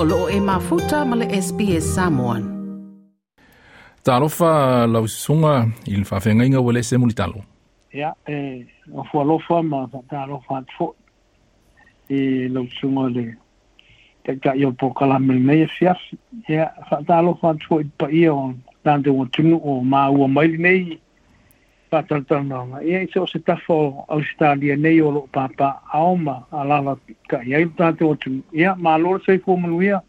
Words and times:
Olo 0.00 0.20
e 0.30 0.40
mafuta 0.40 1.04
mele 1.04 1.26
SBS 1.42 1.94
Samoan. 1.94 2.42
Taro 4.04 4.28
fa 4.28 4.86
lawisonga 4.86 5.54
il 5.86 6.04
fa 6.04 6.20
fengay 6.20 6.48
nga 6.48 6.60
wele 6.60 6.82
se 6.82 6.96
mouni 6.96 7.14
talo. 7.14 7.40
Ya, 7.92 8.14
anfo 8.98 9.18
lawisonga 9.24 9.62
man, 9.70 9.88
fakta 9.92 10.26
lawisonga 10.26 10.60
ati 10.60 10.72
fok. 10.78 10.92
E 12.16 12.48
lawisonga 12.54 13.04
de, 13.16 13.24
dekak 14.24 14.56
yo 14.62 14.72
pokala 14.72 15.18
menye 15.18 15.68
siyasi. 15.78 16.12
E 16.48 16.54
ya, 16.54 16.66
fakta 16.90 17.22
lawisonga 17.22 17.54
ati 17.54 17.66
fok 17.68 17.80
iti 17.80 17.94
pa 17.98 18.06
iyo 18.18 18.54
nan 18.84 19.02
de 19.02 19.10
wantinu 19.10 19.56
o 19.70 19.82
ma 19.90 20.00
wamanye 20.10 20.58
meyi. 20.64 20.98
whātaratanaonga. 21.92 22.82
Ia 22.86 23.02
i 23.04 23.08
se 23.12 23.20
o 23.22 23.26
se 23.28 23.40
tafo 23.44 23.78
Australia 24.12 24.76
nei 24.78 25.00
o 25.04 25.10
loko 25.14 25.30
pāpā 25.36 25.70
aoma 25.96 26.38
a 26.50 26.64
lawa 26.68 26.96
ka 27.30 27.40
i 27.46 27.56
aiu 27.58 27.72
tāte 27.78 28.04
o 28.06 28.14
tu. 28.20 28.38
Ia, 28.56 28.74
mā 28.76 28.96
lora 29.00 29.22
sei 29.24 29.38
fōmanu 29.44 29.80
ia, 29.84 30.00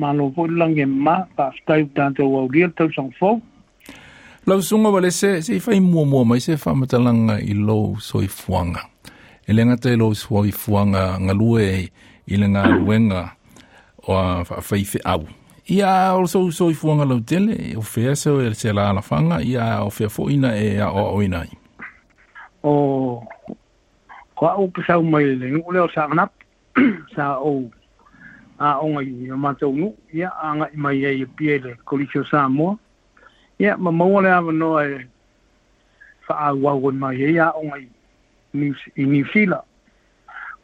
mā 0.00 0.12
lo 0.18 0.30
fōi 0.36 0.50
lange 0.58 0.86
mā, 0.88 1.20
pā 1.38 1.50
whtaiu 1.56 1.90
tāte 1.96 2.24
o 2.24 2.30
au 2.42 2.48
ria 2.52 2.70
tau 2.78 2.90
sang 2.96 3.12
fō. 3.20 3.36
Lau 4.50 4.62
sunga 4.66 4.90
wale 4.90 5.12
se, 5.14 5.36
se 5.46 5.54
i 5.54 5.60
whai 5.62 5.78
mua 5.84 6.02
mua 6.10 6.24
mai 6.26 6.40
se 6.42 6.56
whamatalanga 6.58 7.36
i 7.42 7.54
lou 7.54 7.98
soi 8.02 8.26
fuanga. 8.30 8.88
E 9.46 9.54
le 9.54 9.64
ngata 9.66 9.90
i 9.92 9.98
lou 10.00 10.16
soi 10.18 10.50
fuanga 10.54 11.12
ngalue 11.22 11.68
i 12.26 12.38
le 12.40 12.48
ngā 12.50 12.66
ruenga 12.80 13.28
o 14.02 14.18
a 14.18 14.42
whaife 14.66 14.98
au 15.06 15.28
ia 15.72 16.12
o 16.14 16.26
so 16.26 16.50
so 16.52 16.64
i 16.70 16.74
fuanga 16.74 17.04
lau 17.08 17.18
tele 17.30 17.52
e 17.70 17.76
o 17.76 17.82
fea 17.82 18.14
so 18.16 18.32
e 18.42 18.54
se 18.54 18.72
la 18.76 18.90
alafanga 18.92 19.38
ia 19.42 19.64
o 19.84 19.88
fea 19.96 20.08
fo 20.10 20.28
ina 20.30 20.50
e 20.60 20.76
a 20.84 20.88
o 20.90 21.02
o 21.16 21.22
inai 21.24 21.48
o 22.62 22.72
ko 24.36 24.46
au 24.52 24.66
ke 24.70 24.84
sa 24.86 24.98
umai 25.00 25.24
le 25.32 25.48
ngu 25.54 25.72
leo 25.72 25.88
sa 25.94 26.04
anap 26.04 26.30
sa 27.16 27.38
o 27.40 27.52
a 28.60 28.74
o 28.84 28.88
ngai 28.92 29.30
o 29.32 29.36
mata 29.46 29.64
unu 29.68 29.88
ia 30.12 30.28
a 30.44 30.52
ngai 30.60 30.70
mai 30.76 30.98
e 31.08 31.12
i 31.22 31.24
pia 31.24 31.56
le 31.64 31.72
kolisio 31.88 32.24
sa 32.28 32.44
amoa 32.44 32.76
ia 33.58 33.76
ma 33.80 33.90
maua 33.92 34.20
le 34.22 34.28
ava 34.32 34.52
noa 34.52 34.84
e 34.88 34.98
fa 36.28 36.34
a 36.48 36.52
wau 36.52 36.88
e 36.88 36.92
mai 36.92 37.16
e 37.16 37.32
ia 37.32 37.48
o 37.56 37.64
ngai 37.70 37.88
i 39.02 39.04
ni 39.12 39.24
fila 39.24 39.62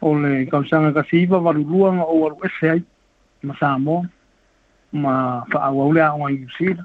o 0.05 0.13
le 0.21 0.45
kausanga 0.53 0.93
kasi 0.93 1.23
iwa 1.25 1.41
varuluanga 1.41 2.05
o 2.05 2.21
waru 2.21 2.37
ese 2.45 2.71
ai 2.77 2.83
ma 3.43 3.57
sa 3.57 3.73
amoa 3.73 4.05
...ma 4.93 5.45
fa'awa 5.51 5.85
ule 5.87 5.99
a 6.03 6.15
O 6.15 6.29
yusila 6.31 6.85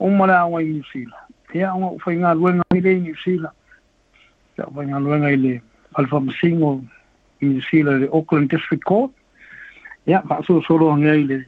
a 0.00 0.48
la 0.48 1.24
ia 1.54 1.72
fa 2.04 2.12
inga 2.12 2.34
luenga 2.34 2.62
ile 2.76 2.90
yusila 3.08 3.50
alfa 5.94 6.20
yusila 7.40 7.98
de 7.98 8.06
Auckland 8.12 8.48
District 8.50 8.84
Court 8.84 9.10
ia 10.06 10.22
fa 10.28 10.42
so 10.44 10.60
solo 10.62 10.94
nga 10.96 11.16
le... 11.16 11.46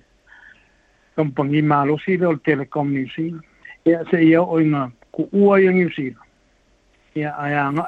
kampangi 1.17 1.62
malo 1.62 1.97
le 2.06 2.27
o 2.27 2.37
telecom 2.37 2.91
yusila 2.97 3.39
ia 3.84 4.03
se 4.11 4.25
ia 4.25 4.42
o 4.42 4.59
ku 5.12 5.28
ua 5.33 5.61
...ya 7.15 7.31
hay 7.39 7.53
ia 7.55 7.72
nga 7.72 7.87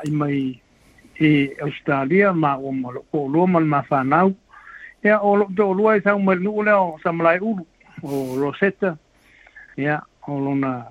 Australia 1.64 2.32
ma 2.32 2.54
o 2.58 2.72
mal 3.46 3.64
ma 3.64 3.82
Ya 5.02 5.18
o 5.20 5.34
do 5.50 5.72
lua 5.74 5.96
i 5.98 6.02
sa 6.02 6.14
umer 6.14 6.38
nu 6.40 6.62
leo 6.62 6.96
sa 7.02 7.10
malai 7.12 7.38
uru 7.42 7.64
o 8.02 8.36
Rosetta. 8.40 8.94
Ya 9.76 9.98
o 10.28 10.36
lo 10.38 10.54
na 10.54 10.84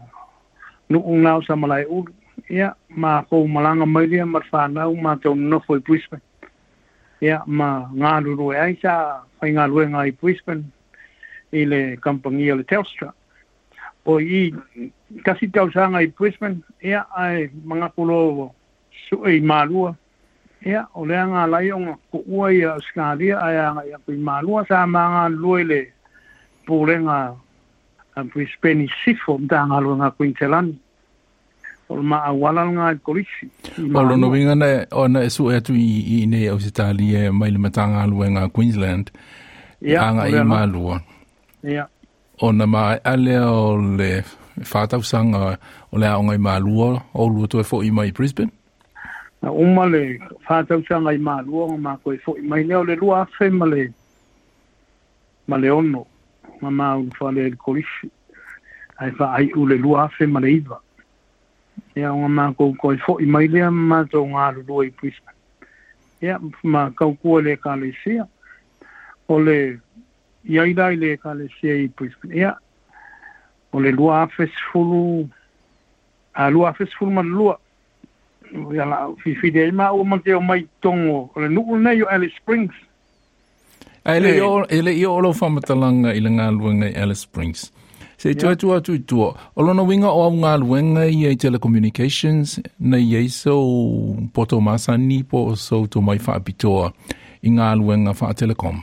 nu 0.91 0.99
un 1.01 1.23
lao 1.23 1.39
sa 1.47 1.55
malai 1.55 1.85
uru. 1.85 2.11
Ya 2.49 2.73
ma 2.89 3.23
ko 3.29 3.47
malanga 3.47 3.85
mai 3.87 4.07
dia 4.11 4.25
mar 4.25 4.43
fa 4.51 4.67
na 4.67 4.87
u 4.91 4.95
ma 4.97 5.15
te 5.15 5.29
un 5.31 5.47
no 5.49 5.59
foi 5.63 5.79
puispe. 5.79 6.19
Ya 7.21 7.39
ma 7.47 7.87
nga 7.95 8.19
lu 8.19 8.35
lu 8.35 8.51
ai 8.51 8.75
sa 8.81 9.23
fai 9.39 9.53
nga 9.55 9.67
lu 9.67 9.79
nga 9.87 10.03
i 10.05 10.11
puispe 10.11 10.51
e 10.59 11.61
i 11.63 11.65
le 11.65 11.81
kampanga 12.03 12.55
le 12.59 12.63
Telstra. 12.67 13.13
O 14.03 14.19
i 14.19 14.51
kasi 15.23 15.47
tau 15.47 15.71
sa 15.71 15.87
nga 15.87 16.01
i 16.03 16.11
puispe 16.11 16.51
ya 16.83 17.07
ai 17.15 17.47
manga 17.63 17.87
kulo 17.95 18.51
su 19.07 19.23
i 19.25 19.39
malua. 19.39 19.95
ia 20.65 20.85
o 20.93 21.05
le 21.05 21.17
anga 21.17 21.47
lai 21.47 21.71
o 21.73 21.77
ko 22.11 22.21
ua 22.27 22.51
ia 22.53 22.75
skaria 22.85 23.39
ai 23.41 23.57
anga 23.65 23.83
ia 23.87 23.97
kui 24.05 24.17
malua 24.17 24.61
sa 24.69 24.85
manga 24.85 25.25
luele 25.29 25.87
purenga 26.67 27.35
a 28.15 28.23
Brisbane 28.23 28.87
sifo 29.03 29.37
mtanga 29.37 29.79
luenga 29.81 30.11
Queensland 30.11 30.75
o 31.89 31.95
le 31.95 32.01
maauala 32.03 32.65
laga 32.65 32.91
e 32.93 32.95
polisi 32.95 33.49
o 33.95 34.03
lona 34.05 34.27
uiga 34.27 34.55
na 34.55 34.69
ona 34.91 35.23
e 35.25 35.33
suʻe 35.33 35.57
atu 35.57 35.73
i 35.73 36.25
nei 36.29 36.47
ausitalia 36.49 37.25
e 37.25 37.31
mai 37.31 37.49
le 37.51 37.59
matagaluega 37.59 38.47
queensland 38.53 39.09
agaʻi 39.81 40.33
yeah, 40.33 40.45
malua 40.45 41.01
yeah. 41.63 41.87
ona 42.41 42.69
maaeʻa 42.69 43.15
lea 43.17 43.49
o 43.49 43.75
le 43.97 44.21
fatausaga 44.61 45.57
o 45.89 45.97
le 45.97 46.05
aʻoga 46.07 46.37
i 46.37 46.37
malua 46.37 47.01
oulu 47.13 47.49
atoe 47.49 47.65
foʻi 47.65 47.91
mai 47.91 48.11
brisbane 48.11 48.53
na 49.41 49.51
uma 49.51 49.85
le 49.85 50.19
fata 50.45 50.75
usa 50.77 51.01
ngai 51.01 51.17
ma 51.17 51.41
luo 51.41 51.75
ma 51.77 51.97
ko 51.97 52.13
fo 52.23 52.37
mai 52.45 52.63
le 52.63 52.77
le 52.85 52.93
luo 52.95 53.25
fe 53.37 53.49
ma 53.49 53.65
le 53.65 53.91
ma 55.49 55.57
ono 55.73 56.05
ma 56.61 56.69
ma 56.69 56.93
u 56.95 57.09
fa 57.17 57.31
le 57.33 57.49
kolish 57.57 58.05
ai 59.01 59.09
fa 59.17 59.33
ai 59.33 59.49
u 59.57 59.65
le 59.65 59.77
luo 59.77 60.07
fe 60.13 60.25
ma 60.27 60.39
le 60.39 60.49
iva 60.61 60.77
ya 61.97 62.13
uma 62.13 62.27
ma 62.29 62.53
ko 62.53 62.69
ko 62.77 62.93
fo 63.01 63.17
mai 63.19 63.47
le 63.49 63.65
ma 63.69 64.05
to 64.05 64.21
nga 64.29 64.51
lu 64.53 64.83
i 64.85 64.91
pris 64.91 65.15
ya 66.21 66.37
ma 66.63 66.91
ka 66.93 67.05
ko 67.21 67.41
le 67.41 67.57
ka 67.57 67.73
le 67.75 67.89
se 68.03 68.21
o 69.27 69.39
le 69.41 69.79
ya 70.45 70.65
ida 70.69 70.89
le 70.93 71.17
ka 71.17 71.33
le 71.33 71.49
se 71.57 71.81
i 71.85 71.87
pris 71.89 72.13
ya 72.29 72.53
ole 73.73 73.89
le 73.89 73.97
luo 73.97 74.21
fe 74.37 74.45
fulu 74.69 75.25
a 76.31 76.45
luo 76.49 76.69
fe 76.77 76.85
fulu 76.85 77.09
ma 77.11 77.25
luo 77.25 77.57
ia 78.51 78.85
la 78.85 78.99
fifide 79.23 79.63
ai 79.63 79.71
ma 79.71 79.87
ua 79.91 80.21
o 80.35 80.41
mai 80.49 80.61
togo 80.81 81.29
o 81.35 81.39
le 81.39 81.47
nuu 81.49 81.75
lenei 81.77 82.01
o 82.03 82.07
alice 82.09 82.35
springs 82.39 82.73
ae 84.05 84.19
leʻi 84.19 84.41
o 84.45 84.65
e 84.75 84.79
leʻi 84.81 85.03
o 85.07 85.15
lou 85.23 85.33
faamatalaga 85.33 86.11
i 86.13 86.19
le 86.19 86.29
galuega 86.37 86.87
i 86.89 86.93
alice 87.03 87.21
springs 87.27 87.71
se 88.17 88.33
tuatua 88.35 88.77
atu 88.77 88.93
itua 88.95 89.29
o 89.55 89.61
lona 89.63 89.81
uiga 89.83 90.09
o 90.11 90.23
augaluega 90.27 91.07
ia 91.07 91.29
i 91.31 91.35
telecommunications 91.37 92.59
na 92.79 92.97
iai 92.99 93.29
sou 93.29 94.15
poto 94.33 94.59
masani 94.61 95.23
po 95.23 95.39
e 95.45 95.49
e 95.49 95.51
o 95.51 95.55
sou 95.55 95.87
tomai 95.87 96.19
faapitoa 96.19 96.91
i 97.43 97.49
galuega 97.55 98.13
faatelecom 98.13 98.77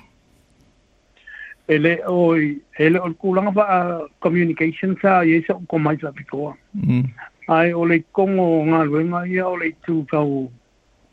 ele 1.68 1.98
oi 2.08 2.56
ele 2.78 2.98
o 2.98 3.14
kulaga 3.14 3.52
fa 3.52 3.64
uh, 3.76 4.06
communications 4.20 5.04
a 5.04 5.24
iai 5.24 5.42
sou 5.46 5.60
komai 5.68 5.96
faapitoa 5.96 6.56
mm 6.74 7.04
ai 7.48 7.72
o 7.78 7.84
le 7.88 7.98
kongo 8.12 8.44
ngā 8.68 8.80
luenga 8.88 9.24
e 9.24 9.30
ia 9.38 9.46
o 9.48 9.56
le 9.56 9.70
tūkau 9.86 10.32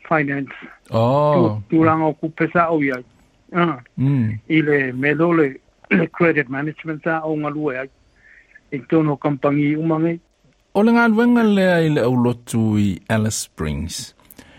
finance. 0.08 0.52
Oh. 0.90 1.56
Tūranga 1.72 2.10
o 2.12 2.16
kupesa 2.20 2.66
au 2.70 2.82
ia. 2.84 2.98
Uh. 3.52 3.60
Ah. 3.62 3.78
Mm. 3.96 4.38
I 4.50 4.60
le 4.62 4.78
melo 4.92 5.30
le, 5.32 5.48
le 5.90 6.06
credit 6.08 6.48
management 6.50 7.00
sa 7.08 7.22
o 7.24 7.32
ngā 7.40 7.52
lue 7.54 7.78
ai. 7.82 7.86
I 8.72 8.82
tono 8.90 9.16
kampangi 9.16 9.72
umange. 9.80 10.18
O 10.76 10.84
le 10.84 10.92
ngā 10.92 11.08
luenga 11.14 11.42
lea 11.44 11.78
i 11.86 11.90
le 11.94 12.04
au 12.04 12.16
lotu 12.20 12.76
i 12.82 12.90
Alice 13.08 13.40
Springs. 13.48 14.12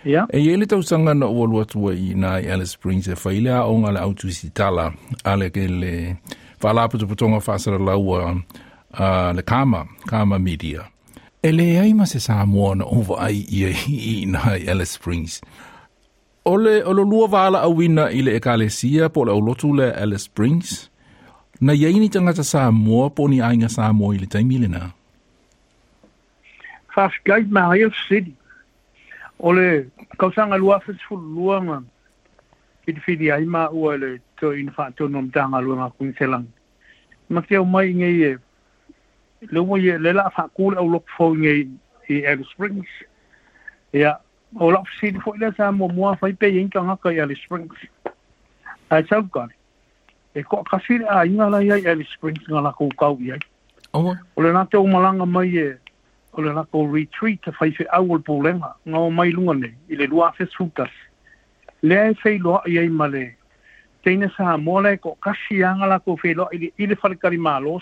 Yeah. 0.07 0.25
E 0.33 0.41
ele 0.53 0.65
tau 0.71 0.81
sanga 0.87 1.13
na 1.13 1.27
ua 1.29 1.45
lua 1.51 1.65
tua 1.65 1.93
e 1.93 2.11
i 2.11 2.13
na 2.17 2.39
i 2.41 2.49
Alice 2.53 2.73
Springs 2.77 3.07
e 3.07 3.13
whailea 3.19 3.61
o 3.69 3.77
ngā 3.83 3.93
le 3.97 4.01
autu 4.01 4.31
si 4.33 4.49
tala 4.49 4.89
a 5.23 5.37
le 5.37 5.51
ke 5.53 5.67
le 5.69 5.93
whalaputu 6.63 7.05
putonga 7.09 7.37
whasara 7.43 7.77
laua 7.77 8.31
uh, 8.33 9.31
le 9.35 9.43
kama, 9.45 9.85
kama 10.09 10.39
media. 10.39 10.87
Ele 11.43 11.79
ai 11.79 11.93
ma 11.93 12.05
se 12.05 12.19
Samoa 12.19 12.73
na 12.75 12.85
uwa 12.85 13.21
ai 13.29 13.45
ia 13.53 13.69
i 13.69 14.23
ina 14.25 14.37
hai 14.39 14.65
Alice 14.67 14.97
Springs. 14.97 15.41
Ole 16.45 16.81
o 16.83 16.91
lo 16.93 17.03
lua 17.03 17.27
wala 17.29 17.61
au 17.61 17.77
wina 17.77 18.05
i 18.09 18.19
le 18.25 18.31
ekalesia 18.39 19.05
po 19.13 19.19
le 19.23 19.31
olotu 19.31 19.69
le 19.77 19.87
Alice 20.01 20.25
Springs. 20.25 20.89
Na 21.61 21.73
iai 21.73 21.99
ni 21.99 22.09
tangata 22.09 22.43
Samoa 22.43 23.09
po 23.15 23.27
ni 23.29 23.37
ainga 23.41 23.69
Samoa 23.69 24.15
i 24.15 24.17
le 24.21 24.25
taimi 24.33 24.57
le 24.63 24.67
nā. 24.67 24.81
Whaskai 26.97 27.43
ma 27.53 27.69
Hail 27.69 27.93
City. 28.09 28.33
Ole 29.39 29.65
kausanga 30.19 30.57
lua 30.57 30.79
fesfulu 30.85 31.21
lua 31.35 31.57
ngam. 31.65 31.83
Pitipiti 32.87 33.29
ai 33.31 33.45
ma 33.45 33.69
ua 33.69 33.91
le 34.01 34.09
to 34.41 34.47
infa 34.61 34.83
to 34.97 35.03
nom 35.13 35.27
tanga 35.35 35.59
lua 35.65 35.75
ngā 35.85 35.91
kuniselang. 35.99 36.47
Makia 37.33 37.61
umai 37.61 37.87
ngai 37.99 38.17
e 38.25 38.35
le 39.41 39.61
mo 39.61 39.75
ye 39.77 39.97
le 39.97 40.11
la 40.11 40.29
fa 40.29 40.49
ku 40.53 40.73
au 40.73 40.87
lok 40.89 41.05
fo 41.15 41.33
nge 41.35 41.67
i 42.09 42.25
Alice 42.25 42.49
Springs 42.51 42.87
ya 43.93 44.17
o 44.59 44.71
lok 44.71 44.87
si 44.99 45.11
fo 45.21 45.33
le 45.37 45.51
sa 45.57 45.71
mo 45.71 45.87
mo 45.87 46.13
fa 46.15 46.27
pe 46.33 46.47
yin 46.49 46.69
ka 46.69 46.81
ka 47.01 47.09
Alice 47.09 47.41
Springs 47.43 47.77
a 48.89 49.03
sa 49.05 49.21
ka 49.29 49.47
e 50.33 50.43
ko 50.43 50.63
ka 50.63 50.79
si 50.85 50.99
a 51.09 51.25
inga 51.25 51.49
la 51.49 51.61
ya 51.61 51.75
Alice 51.91 52.09
Springs 52.17 52.43
nga 52.49 52.61
la 52.61 52.73
ku 52.73 52.89
ka 52.89 53.11
u 53.13 53.17
ya 53.21 53.37
o 53.93 54.15
o 54.35 54.41
le 54.41 54.51
na 54.53 54.65
te 54.65 54.77
o 54.77 54.87
malanga 54.87 55.25
mai 55.25 55.53
e 55.57 55.77
o 56.33 56.41
le 56.41 56.53
na 56.53 56.65
ko 56.65 56.85
retreat 56.89 57.45
fa 57.53 57.65
i 57.67 57.71
fe 57.71 57.85
au 57.93 58.17
po 58.19 58.41
le 58.41 58.57
nga 58.57 58.73
nga 58.89 59.09
mai 59.09 59.29
lunga 59.31 59.53
ne 59.53 59.69
i 59.89 59.95
le 59.95 60.07
lua 60.07 60.33
fe 60.33 60.45
sutas 60.49 60.89
le 61.83 61.95
ai 61.97 62.15
fe 62.15 62.37
lo 62.41 62.59
ia 62.65 62.81
i 62.81 62.89
male 62.89 63.37
teina 64.03 64.29
sa 64.35 64.57
mo 64.57 64.81
le 64.81 64.97
ko 64.97 65.13
kasi 65.21 65.61
anga 65.63 65.85
la 65.85 65.99
ko 65.99 66.17
fe 66.17 66.33
lo 66.33 66.49
i 66.51 66.57
le 66.65 66.69
i 66.77 66.87
le 66.89 66.95
fa 66.95 67.13
ka 67.15 67.29
ri 67.29 67.37
malo 67.37 67.77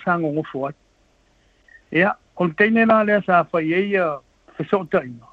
Ia, 1.94 2.16
container 2.38 2.86
nā 2.90 3.02
lea 3.06 3.22
sa 3.26 3.44
whai 3.54 3.74
ei 3.74 3.96
a 4.02 4.16
uh, 4.18 4.22
whesota 4.58 5.04
ina. 5.06 5.28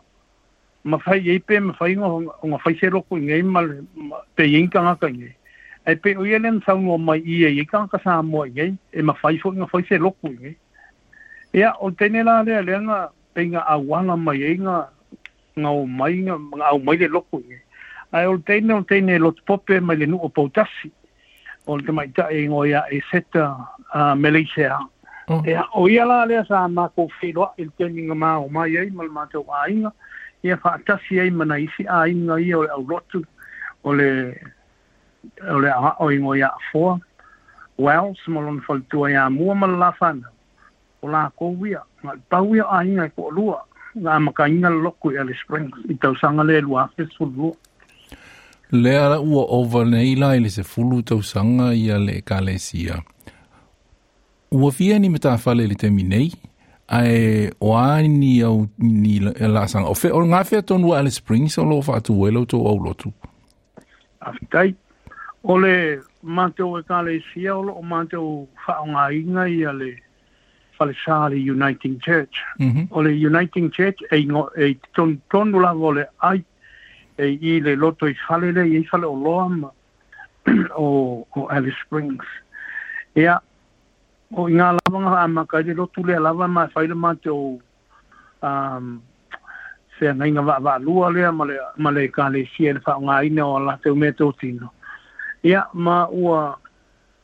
Ma 0.85 0.99
whai 1.07 1.21
ei 1.33 1.41
pe, 1.41 1.61
ma 1.61 1.73
whai 1.81 1.97
o 1.97 2.21
ngā 2.51 2.59
whaise 2.67 2.91
roko 2.93 3.17
inga 3.19 3.39
ima 3.41 3.63
pe 4.37 4.45
inka 4.59 4.83
ngā 4.85 4.95
ka 5.01 5.09
inga. 5.11 5.33
Ai 5.89 5.97
pe 5.99 6.15
uia 6.21 6.39
lea 6.43 6.53
nsau 6.59 6.77
ngō 6.83 6.99
mai 7.03 7.21
i 7.25 7.41
e 7.47 7.51
ika 7.63 7.85
ngā 7.87 8.03
sa 8.05 8.21
mua 8.27 8.47
inga, 8.51 8.67
e 8.93 9.03
ma 9.05 9.15
whai 9.23 9.39
fo 9.43 9.51
ngā 9.57 9.67
whaise 9.73 9.99
roko 10.03 10.31
inga. 10.31 10.55
Ia, 11.57 11.73
container 11.81 12.25
nā 12.29 12.37
lea 12.47 12.63
lea 12.69 12.83
ngā 12.87 13.01
pe 13.35 13.47
ngā 13.51 13.65
awana 13.77 14.17
mai 14.21 14.43
e 14.53 14.57
ngā 14.61 14.79
ngā 15.57 15.73
o 15.79 15.85
mai, 15.89 16.15
ngā 16.29 16.71
o 16.73 16.79
mai 16.85 16.97
le 17.01 17.09
loko 17.13 17.41
inga. 17.43 17.59
Ai 18.13 18.27
o 18.29 18.37
teine, 18.45 18.75
o 18.77 18.83
teine, 18.85 19.17
lo 19.21 19.33
pope 19.49 19.79
mai 19.81 19.97
le 19.97 20.07
nuko 20.07 20.29
pautasi. 20.29 20.91
O 21.67 21.77
te 21.81 21.93
mai 21.97 22.09
tae 22.13 22.43
ngoi 22.49 22.73
a 22.77 22.83
e 22.93 22.99
seta 23.11 23.51
uh, 23.95 24.11
me 24.19 24.29
leise 24.35 24.67
a. 24.69 24.79
Ya 25.45 25.63
mm. 25.63 25.69
o 25.75 25.89
ia 25.89 26.05
la 26.05 26.25
le 26.27 26.43
sa 26.49 26.69
ma 26.69 26.89
ko 26.89 27.09
filo 27.21 27.49
il 27.59 27.71
tening 27.79 28.13
ma 28.17 28.37
o 28.39 28.49
ma 28.53 28.65
ye 28.67 28.85
mal 28.91 29.09
ma 29.09 29.25
to 29.33 29.41
ainga. 29.65 29.93
Ia 30.45 30.57
fa 30.59 30.77
ta 30.87 30.97
si 31.09 31.19
ai 31.23 31.31
mana 31.31 31.57
i 31.61 31.67
si 31.77 31.85
ainga 31.87 32.37
i 32.43 32.53
o 32.55 32.63
rotu 32.85 33.25
o 33.85 33.93
le 33.95 34.09
o 35.55 35.59
le 35.59 35.71
a 35.71 35.95
o 36.01 36.11
ingo 36.11 36.35
ya 36.35 36.51
fo. 36.73 37.01
Well, 37.79 38.13
small 38.25 38.45
smolon 38.45 38.61
fol 38.67 38.83
tu 38.91 39.07
ya 39.09 39.29
mo 39.31 39.55
ma 39.55 39.67
la 39.67 39.93
fan. 39.99 40.21
O 41.03 41.09
la 41.11 41.25
ko 41.37 41.49
wia, 41.59 41.81
ma 42.07 42.13
pa 42.31 42.43
wia 42.47 42.65
ainga 42.79 43.09
ko 43.17 43.31
lua. 43.31 43.63
Na 43.95 44.19
ma 44.23 44.33
ka 44.33 44.47
ina 44.49 44.71
lo 44.71 44.91
ko 45.03 45.11
ya 45.13 45.23
le 45.25 45.35
spring 45.41 45.71
i 45.91 45.95
tau 46.01 46.15
sanga 46.21 46.43
le 46.45 46.61
lua 46.63 46.87
fe 46.97 47.07
sul 47.17 47.33
lu. 47.37 47.51
Le 48.73 48.95
ara 48.97 49.19
over 49.21 49.85
nei 49.85 50.15
lai 50.17 50.37
ile 50.39 50.49
se 50.51 50.63
fulu 50.63 51.03
tau 51.03 51.19
sanga 51.23 51.73
ia 51.75 51.99
le 51.99 52.21
kalesia. 52.23 53.03
Ua 54.55 54.71
fia 54.73 54.99
ni 54.99 55.09
mta 55.09 55.39
fale 55.39 55.67
le 55.67 55.75
temi 55.75 56.03
nei, 56.03 56.33
ai 56.89 58.09
ni 58.09 58.41
au 58.43 58.69
ni 58.79 59.17
e 59.35 59.67
sanga 59.69 59.89
O 59.89 59.95
fe, 59.95 60.11
o 60.11 60.25
nga 60.27 60.45
fea 60.45 60.63
tonu 60.63 60.93
Alice 60.95 61.17
Springs 61.23 61.57
o 61.59 61.65
lo 61.65 61.81
whātu 61.81 62.13
welo 62.21 62.45
to 62.45 62.59
au 62.67 62.77
lotu. 62.85 63.13
Afitai, 64.21 64.75
ole 65.45 65.73
o 66.23 66.77
e 66.77 66.83
kāle 66.85 67.17
sia 67.33 67.57
o 67.57 67.63
lo 67.65 67.73
o 67.73 67.83
mātou 67.83 68.45
nga 68.91 69.09
inga 69.11 69.47
ale 69.71 69.95
fale 70.77 70.93
Falesari 70.93 71.49
Uniting 71.51 71.99
Church. 72.05 72.37
Mhm. 72.59 72.89
Ole 72.91 73.09
O 73.09 73.09
le 73.09 73.17
Uniting 73.29 73.71
Church 73.73 74.03
e, 74.11 74.17
ingo, 74.19 74.51
e 74.59 74.75
ton, 74.97 75.17
tonu 75.31 75.61
la 75.61 75.73
vole 75.73 76.05
ai 76.21 76.45
e 77.17 77.31
i 77.41 77.61
le 77.61 77.75
loto 77.75 78.07
i 78.07 78.15
falele, 78.29 78.67
le 78.69 78.79
i 78.81 78.85
fale 78.85 79.07
o 79.07 79.15
loa 79.15 79.49
ma 79.49 79.71
o, 80.77 81.25
o 81.37 81.47
Alice 81.49 81.77
Springs. 81.87 82.25
Ea, 83.15 83.39
o 84.35 84.49
inga 84.49 84.73
lava 84.77 84.99
nga 85.01 85.21
ama 85.23 85.47
ka 85.47 85.59
lo 85.61 85.87
tule 85.93 86.17
lava 86.19 86.49
ma 86.49 86.69
faile 86.69 86.95
ma 86.95 87.15
te 87.15 87.29
o 87.31 87.59
um 88.43 89.01
se 89.99 90.09
nga 90.15 90.27
inga 90.27 90.41
va 90.41 90.57
va 90.65 90.79
lua 90.79 91.11
le 91.13 91.29
ma 91.77 91.91
le 91.91 92.09
ka 92.09 92.29
le 92.29 92.49
si 92.57 92.67
el 92.67 92.81
fa 92.81 92.97
nga 92.99 93.23
i 93.23 93.29
no 93.31 93.59
la 93.59 93.77
te 93.85 93.93
me 93.93 94.13
te 94.13 94.25
tino 94.41 94.73
ia 95.45 95.69
ma 95.75 96.09
ua 96.09 96.57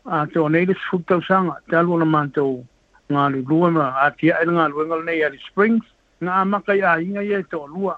a 0.04 0.26
te 0.26 0.38
onei 0.38 0.66
le 0.68 0.74
futa 0.90 1.20
sanga 1.24 1.56
te 1.70 1.76
alu 1.76 1.96
na 1.98 2.04
ma 2.04 2.26
te 2.28 2.40
o 2.44 2.60
nga 3.10 3.28
le 3.32 3.40
lua 3.40 3.70
ma 3.72 3.86
a 4.04 4.10
tia 4.12 4.38
e 4.42 4.44
nga 4.44 4.68
lua 4.68 4.84
nga 4.84 4.96
nei 5.08 5.24
a 5.24 5.28
le 5.32 5.38
springs 5.48 5.86
nga 6.22 6.32
ama 6.44 6.60
ka 6.60 6.74
i 6.76 6.82
a 6.84 7.00
inga 7.00 7.22
i 7.24 7.42
te 7.48 7.56
o 7.56 7.64
lua 7.66 7.96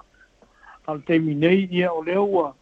al 0.87 1.03
te 1.03 1.19
minei 1.19 1.67
ia 1.71 1.91
o 1.91 2.01
le 2.03 2.15
ua 2.15 2.55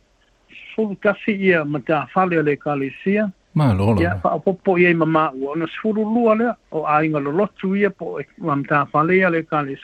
Fulkasi 0.73 1.33
ia 1.45 1.61
mata 1.65 2.07
fale 2.09 2.41
le 2.41 2.55
ka 2.57 2.73
kalesia. 2.73 3.29
E 3.49 3.49
ma 3.53 3.71
e 3.71 3.73
lo 3.73 3.95
Ya 3.99 4.15
pa 4.21 4.37
po 4.39 4.77
ye 4.77 4.93
mama 4.93 5.31
wo 5.33 5.53
no 5.55 5.65
suru 5.65 6.05
lu 6.05 6.29
o 6.71 6.85
ai 6.85 7.09
ngalo 7.09 7.31
lo 7.31 7.37
lotu 7.45 7.73
ye 7.75 7.89
po 7.89 8.19
amta 8.45 8.85
fale 8.91 9.17
ya 9.17 9.29
le 9.29 9.45
ale 9.51 9.75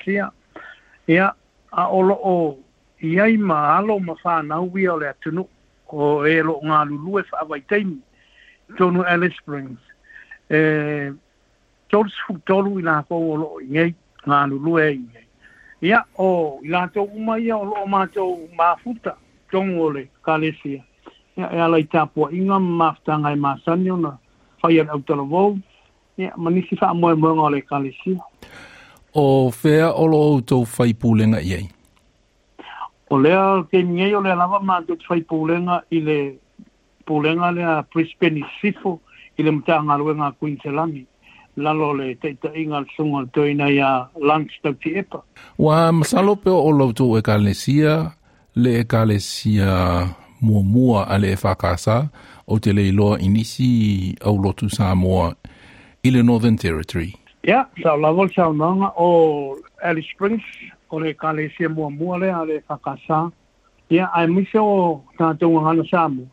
Ya 1.07 1.31
a 1.73 1.89
o 1.89 2.01
lo 2.01 2.13
o 2.23 2.57
ye 3.01 3.37
ma 3.37 3.77
alo 3.77 3.99
ma 3.99 4.13
fa 4.21 4.43
na 4.43 4.61
wi 4.61 4.87
ale 4.87 5.13
tunu 5.21 5.47
o 5.89 6.23
e 6.25 6.41
lo 6.41 6.59
nga 6.63 6.83
lu 6.85 6.97
lu 6.97 7.19
e 7.19 7.23
fa 7.23 7.43
vai 7.45 7.61
tem 7.67 8.01
tonu 8.77 9.01
ale 9.03 9.29
springs. 9.33 9.81
Eh 10.49 11.11
tolu 11.89 12.09
fu 12.27 12.37
tolu 12.45 12.79
ina 12.79 13.01
po 13.09 13.15
o 13.17 13.35
lo 13.35 13.59
ye 13.65 13.95
nga 14.27 14.45
lu 14.45 14.77
e 14.77 14.93
ye. 14.93 15.21
Ya 15.89 16.05
o 16.19 16.59
ina 16.61 16.87
to 16.93 17.01
uma 17.01 17.37
ye 17.37 17.51
o 17.51 17.85
ma 17.87 18.05
to 18.05 18.47
ma 18.55 18.75
futa 18.75 19.17
tonu 19.49 19.81
ole 19.81 20.09
ka 20.21 20.37
le 20.37 20.53
e 21.35 21.59
ala 21.59 21.77
i 21.79 21.83
tāpua 21.91 22.29
inga, 22.35 22.59
maftanga 22.59 23.33
i 23.35 23.39
māsani 23.39 23.91
na 24.01 24.13
whai 24.63 24.77
ar 24.81 24.91
autala 24.95 25.25
vau, 25.29 25.55
e 26.17 26.29
manisi 26.39 26.77
wha 26.79 26.91
amoe 26.93 27.15
mwenga 27.19 27.43
o 27.47 27.51
le 27.53 27.59
kalesi. 27.69 28.15
O 29.15 29.51
whea 29.63 29.91
olo 29.91 30.21
o 30.33 30.37
tō 30.41 30.61
whai 30.77 30.93
pūlenga 30.95 31.41
i 31.43 31.57
ei? 31.59 31.65
O 33.13 33.19
lea, 33.21 33.41
te 33.69 33.83
mingei 33.83 34.15
o 34.17 34.23
lea 34.25 34.35
lava 34.39 34.61
mā 34.65 34.79
tō 34.87 34.95
whai 35.09 35.19
pūlenga 35.27 35.81
i 35.93 35.99
le 36.07 36.15
pūlenga 37.05 37.51
lea 37.53 37.75
Brisbane 37.93 38.47
Sifo, 38.59 38.95
i 39.35 39.43
le 39.45 39.51
mta 39.57 39.81
ngā 39.83 39.99
ruenga 40.01 40.31
lalo 41.57 41.93
le 41.95 42.15
teita 42.19 42.49
inga 42.59 42.81
sunga 42.95 43.21
tōina 43.31 43.69
i 43.71 43.77
a 43.79 43.91
Langstau 44.19 44.75
ti 44.75 44.91
epa. 44.99 45.21
Wa 45.57 45.91
masalo 45.95 46.35
peo 46.35 46.57
o 46.59 46.71
lau 46.75 46.89
tō 46.91 47.13
e 47.19 47.21
kalesia, 47.23 47.95
le 48.55 48.79
e 48.81 48.83
kalesia 48.83 50.03
muamua 50.41 51.05
a 51.09 51.17
le 51.17 51.31
e 51.33 51.35
whakasā 51.35 52.09
o 52.47 52.57
te 52.59 52.73
leiloa 52.75 53.19
inisi 53.19 54.15
au 54.21 54.37
lotu 54.41 54.69
Samoa 54.69 55.35
i 56.03 56.11
le 56.11 56.23
Northern 56.23 56.57
Territory. 56.57 57.15
Ia, 57.45 57.65
yeah, 57.83 57.93
o 57.93 57.97
le 57.97 58.29
sau 58.33 58.53
nanga 58.53 58.91
o 58.97 59.57
Alice 59.83 60.09
Springs 60.13 60.41
o 60.91 60.99
le 60.99 61.13
kalesia 61.13 61.69
muamua 61.69 62.17
le 62.19 62.29
a 62.33 62.43
le 62.45 62.59
fakasā 62.69 63.31
Ia, 63.89 64.07
ai 64.17 64.27
misa 64.27 64.61
o 64.63 65.01
tātou 65.17 65.61
ngana 65.61 65.85
Samoa 65.89 66.27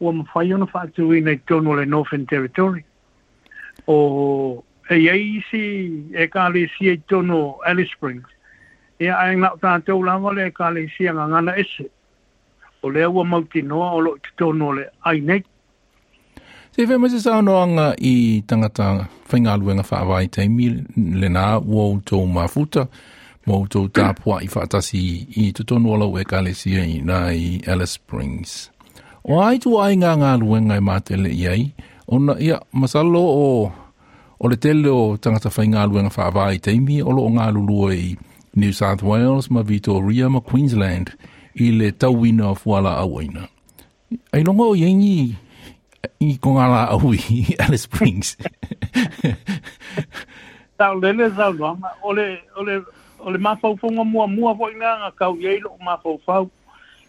ua 0.00 0.12
mafai 0.12 0.52
ona 0.54 0.64
whātu 0.66 1.12
i 1.16 1.20
nei 1.20 1.36
tono 1.48 1.72
le 1.74 1.84
Northern 1.86 2.26
Territory. 2.26 2.84
O 3.86 4.64
e 4.90 4.98
iei 4.98 5.38
isi 5.38 6.12
e 6.14 6.26
kalesia 6.28 6.92
i 6.92 7.00
tono 7.08 7.58
Alice 7.66 7.90
Springs. 7.96 8.28
Ia, 9.00 9.14
ai 9.16 9.36
ngā 9.38 9.54
tatou 9.62 10.02
lava 10.06 10.32
le 10.34 10.50
kalesia 10.54 11.12
ngā 11.14 11.26
ngana 11.32 11.54
ese. 11.58 11.86
o 12.84 12.90
le 12.94 13.04
ua 13.14 13.24
mauti 13.30 13.60
noa 13.70 13.88
o 13.96 14.00
lo 14.04 14.12
i 14.16 14.28
tono 14.38 14.68
le 14.76 14.84
ai 15.08 15.18
nei. 15.28 15.42
Te 16.72 16.80
whae 16.88 16.98
mese 17.02 17.18
sa 17.24 17.30
anoanga 17.40 17.86
i 18.12 18.42
tangata 18.48 18.86
whaingaluenga 19.30 19.84
whaavai 19.90 20.24
teimi 20.36 20.66
le 21.20 21.28
nā 21.36 21.44
ua 21.72 21.82
o 21.84 21.92
tō 22.08 22.18
mafuta, 22.36 22.82
ua 23.48 23.56
o 23.62 23.66
tō 23.74 23.82
tāpua 23.96 24.36
i 24.42 24.48
whaatasi 24.54 25.02
i 25.44 25.50
tutono 25.56 25.94
ala 25.96 26.06
ue 26.14 26.22
ka 26.30 26.40
i 26.42 27.00
nā 27.10 27.20
i 27.32 27.46
Alice 27.72 27.94
Springs. 27.98 28.50
O 29.30 29.40
ai 29.46 29.58
tu 29.62 29.70
ai 29.84 29.94
nga 29.96 30.12
ngā 30.22 30.32
luenga 30.42 30.76
i 30.80 30.84
mātele 30.90 31.30
i 31.32 31.42
ai, 31.48 31.62
o 32.12 32.18
na 32.20 32.34
ia 32.48 32.58
masalo 32.82 33.22
o 33.44 33.72
o 34.44 34.48
le 34.50 34.56
tele 34.64 34.90
o 34.92 35.02
tangata 35.16 35.52
whai 35.56 35.66
ngā 35.72 35.86
luenga 35.90 36.12
whaavai 36.16 36.58
teimi 36.68 37.00
o 37.02 37.14
lo 37.16 37.24
o 37.30 37.34
ngā 37.38 37.48
lulua 37.54 37.94
i 37.96 38.14
New 38.56 38.70
South 38.70 39.02
Wales, 39.02 39.48
ma 39.50 39.62
Victoria, 39.66 40.28
ma 40.30 40.38
Queensland, 40.40 41.10
i 41.54 41.70
le 41.70 41.92
tauina 41.92 42.50
o 42.50 42.54
fuala 42.54 42.96
awaina. 42.98 43.46
Ai 44.32 44.42
longa 44.44 44.64
o 44.64 44.74
yengi 44.74 45.34
i 46.20 46.38
kongala 46.38 46.88
aui 46.92 47.18
i 47.30 47.56
Alice 47.58 47.82
Springs. 47.84 48.36
Tau 50.78 50.98
lele 50.98 51.28
zau 51.36 51.52
loa, 51.54 51.76
ole, 52.02 52.42
ole, 52.58 52.82
ole 53.20 53.38
mafaufonga 53.38 54.04
mua 54.04 54.26
mua 54.26 54.52
voina 54.54 54.98
nga 54.98 55.10
kau 55.10 55.36
yeilo 55.38 55.70
o 55.70 55.78
mafaufau 55.84 56.50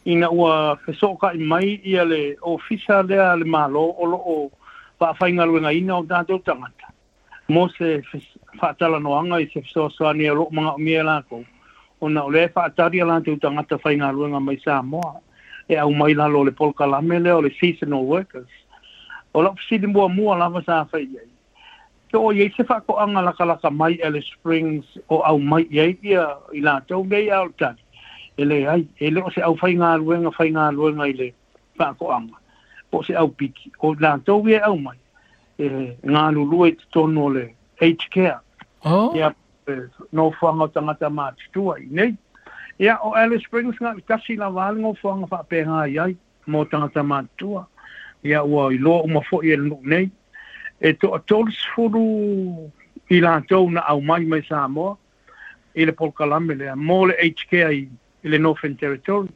ina 0.05 0.29
ua 0.31 0.75
fesoka 0.85 1.33
i 1.33 1.37
mai 1.37 1.79
i 1.83 1.97
ale 1.99 2.37
ofisa 2.41 3.01
lea 3.03 3.35
le 3.35 3.45
malo 3.45 3.89
o 3.99 4.05
lo 4.05 4.17
o 4.17 4.51
whaafainga 4.99 5.45
luenga 5.45 5.73
ina 5.73 5.97
o 5.97 6.03
tātou 6.03 6.39
tangata. 6.45 6.87
Mo 7.49 7.69
fatala 8.59 8.99
noanga 8.99 9.39
i 9.41 9.49
se 9.53 9.61
fesoa 9.61 9.89
soa 9.89 10.13
ni 10.13 10.27
a 10.29 10.33
lo 10.33 10.47
mga 10.51 10.75
o 10.75 10.77
mie 10.77 11.01
ona 12.01 12.23
o 12.25 12.29
le 12.31 12.49
faatari 12.49 12.99
e 12.99 13.01
ala 13.01 13.21
te 13.21 13.35
tagata 13.37 13.77
faigaluega 13.77 14.39
mai 14.39 14.57
samoa 14.63 15.21
e 15.69 15.77
au 15.77 15.91
mai 15.93 16.13
lalo 16.13 16.43
le 16.43 16.51
polokalame 16.51 17.19
lea 17.19 17.35
o 17.35 17.41
le 17.41 17.49
seasonal 17.59 18.03
workers 18.05 18.49
o 19.33 19.41
la 19.41 19.49
ofisili 19.49 19.87
muamua 19.87 20.37
lava 20.37 20.61
sa 20.65 20.85
fai 20.85 21.07
ai 21.15 21.27
pe 22.11 22.17
o 22.17 22.31
iai 22.33 22.51
se 22.57 22.63
faakoʻaga 22.63 23.23
lakalaka 23.23 23.69
mai 23.71 23.93
e 24.03 24.09
le 24.09 24.21
springs 24.21 24.85
o 25.09 25.21
au 25.23 25.39
mai 25.39 25.63
iai 25.71 25.97
ia 26.03 26.27
i 26.53 26.61
latou 26.61 27.07
lei 27.09 27.29
ao 27.31 27.47
e 27.47 27.49
le 27.49 27.53
tali 27.57 27.81
e 28.37 28.43
leai 28.45 28.87
e 28.99 29.09
lē 29.09 29.23
o 29.23 29.31
se 29.31 29.41
au 29.41 29.55
faigaluega 29.55 30.31
faigaluega 30.31 31.07
i 31.07 31.13
le 31.13 31.29
faakoʻaga 31.79 32.35
po 32.91 33.03
se 33.03 33.15
au 33.15 33.27
piki 33.29 33.71
o 33.81 33.95
latou 33.95 34.47
ia 34.49 34.63
au 34.67 34.77
mai 34.77 34.97
e 35.57 35.95
galulua 36.03 36.67
i 36.67 36.75
totonu 36.75 37.23
o 37.23 37.29
le 37.29 37.55
age 37.81 38.07
care 38.11 38.39
oh. 38.85 39.15
ia 39.15 39.31
no 40.11 40.31
whanga 40.31 40.67
tangata 40.73 41.09
mātutua 41.09 41.79
i 41.81 41.87
nei. 41.89 42.15
Ia 42.79 42.97
o 43.03 43.13
Alice 43.15 43.43
Springs 43.45 43.77
ngā 43.79 43.95
kasi 44.07 44.35
la 44.37 44.49
wale 44.51 44.79
ngō 44.81 44.95
whanga 45.01 45.27
whapenga 45.31 45.85
i 45.89 45.97
ai 45.99 46.15
mō 46.47 46.65
tangata 46.69 47.01
mātua. 47.03 47.65
Ia 48.25 48.43
ua 48.43 48.71
i 48.73 48.77
loa 48.77 49.03
uma 49.07 49.21
fo 49.29 49.41
i 49.43 49.53
e 49.55 49.57
nei. 49.81 50.09
E 50.81 50.91
to 50.99 51.13
a 51.15 51.21
tōlis 51.23 51.57
furu 51.73 52.03
i 53.09 53.21
lātou 53.23 53.69
na 53.71 53.81
au 53.91 54.01
mai 54.01 54.25
mai 54.29 54.41
Samoa. 54.47 54.95
I 55.75 55.83
le 55.85 55.91
polkalame 55.91 56.55
lea 56.57 56.75
mō 56.79 56.99
le 57.09 57.17
HK 57.19 57.69
i 57.75 57.87
le 58.29 58.39
Northern 58.39 58.75
Territory. 58.79 59.29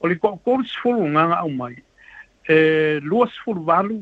O 0.00 0.06
le 0.08 0.14
kō 0.18 0.36
kōlis 0.46 0.74
furu 0.82 1.06
ngā 1.14 1.24
ngā 1.32 1.40
au 1.44 1.50
mai. 1.50 1.74
E, 2.48 2.98
luas 3.04 3.34
furu 3.44 3.60
walu, 3.68 3.98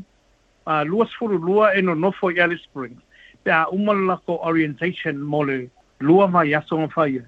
uh, 0.69 0.85
luas 0.87 1.11
furu 1.19 1.39
lua 1.43 1.73
e 1.75 1.81
no 1.83 1.95
nofo 1.99 2.29
i 2.33 2.39
Alice 2.41 2.63
Springs. 2.69 3.01
pe 3.47 3.53
a 3.53 3.67
umala 3.73 4.21
orientation 4.27 5.13
mole 5.23 5.71
lua 6.03 6.27
mai 6.29 6.51
aso 6.55 6.75
nga 6.83 6.89
whaia. 6.99 7.23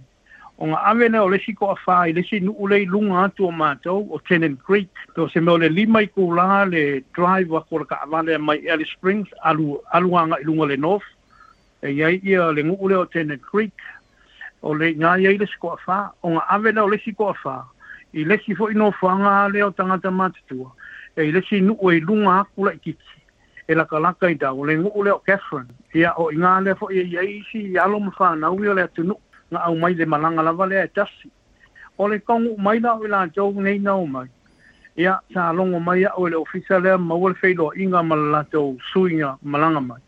O 0.59 0.67
ngā 0.67 0.79
awena 0.91 1.21
o 1.23 1.29
lesi 1.31 1.55
ko 1.55 1.71
a 1.71 1.77
whā 1.79 1.99
i 2.11 2.15
lesi 2.17 2.41
nu 2.43 2.51
ulei 2.59 2.83
lunga 2.91 3.21
atu 3.29 3.47
o 3.47 3.53
mātou 3.55 4.09
o 4.11 4.19
Tennant 4.29 4.59
Creek. 4.67 4.89
Tō 5.15 5.29
se 5.31 5.39
meo 5.41 5.55
le 5.63 5.69
lima 5.71 6.03
i 6.03 6.09
kūlā 6.11 6.65
le 6.73 6.83
drive 7.15 7.53
wa 7.55 7.61
kōra 7.71 7.87
ka 7.87 8.07
mai 8.47 8.59
Alice 8.67 8.91
Springs 8.91 9.29
alu, 9.47 9.79
aluanga 9.95 10.37
i 10.41 10.45
lunga 10.49 10.67
le 10.67 10.77
north. 10.77 11.07
E 11.83 11.93
iai 11.95 12.19
ia 12.25 12.51
le 12.53 12.65
ngukule 12.67 12.97
o 12.99 13.05
Tennant 13.07 13.41
Creek 13.53 13.71
o 14.63 14.75
le 14.75 14.91
ngā 14.99 15.15
iai 15.23 15.39
lesi 15.39 15.55
ko 15.63 15.77
a 15.77 15.79
whā. 15.87 16.01
O 16.23 16.35
ngā 16.35 16.43
awena 16.59 16.83
o 16.83 16.91
lesi 16.91 17.15
ko 17.15 17.31
a 17.31 17.37
whā. 17.45 17.61
I 18.19 18.27
lesi 18.27 18.59
fo 18.59 18.67
ino 18.75 18.91
whanga 19.01 19.47
le 19.55 19.63
o 19.63 19.71
tangata 19.71 20.11
mātatua. 20.11 20.73
E 21.15 21.31
i 21.31 21.33
lesi 21.33 21.63
nu 21.63 21.79
ulei 21.79 22.03
lunga 22.03 22.43
kula 22.57 22.75
i 22.75 22.83
kiki. 22.83 23.15
e 23.71 23.75
la 23.75 23.85
kalaka 23.85 24.31
i 24.31 24.35
da, 24.35 24.53
o 24.53 24.65
le 24.65 24.79
ngu 24.81 25.03
leo 25.05 25.19
Catherine, 25.19 25.69
i 25.95 26.03
a 26.09 26.15
o 26.17 26.31
inga 26.33 26.61
le 26.65 26.75
fo 26.75 26.89
i 26.91 27.01
e 27.03 27.09
iaisi, 27.13 27.61
i 27.75 27.77
alo 27.77 27.99
mwha 28.01 28.33
na 28.41 28.49
ui 28.51 28.65
o 28.69 28.73
le 28.75 28.83
atunu, 28.89 29.13
nga 29.53 29.61
au 29.69 29.77
mai 29.77 29.93
le 29.95 30.07
malanga 30.09 30.41
lava 30.43 30.65
le 30.67 30.81
e 30.83 30.89
tasi. 30.89 31.29
O 31.99 32.09
le 32.09 32.19
kongu 32.19 32.57
mai 32.57 32.81
la 32.81 32.97
o 32.97 33.05
i 33.05 33.09
la 33.13 33.27
jau 33.29 33.53
ngei 33.53 33.79
na 33.83 33.93
o 33.97 34.07
mai, 34.09 34.25
i 34.97 35.05
a 35.05 35.19
sa 35.35 35.51
alongo 35.53 35.77
mai 35.85 36.07
a 36.09 36.15
o 36.17 36.25
le 36.29 36.41
ofisa 36.41 36.81
le 36.81 36.97
ma 36.97 37.15
ule 37.15 37.35
feilo 37.35 37.69
inga 37.77 38.01
ma 38.03 38.17
la 38.17 38.41
jau 38.53 38.79
sui 38.93 39.21
nga 39.21 39.37
malanga 39.45 39.81
mai. 39.85 40.01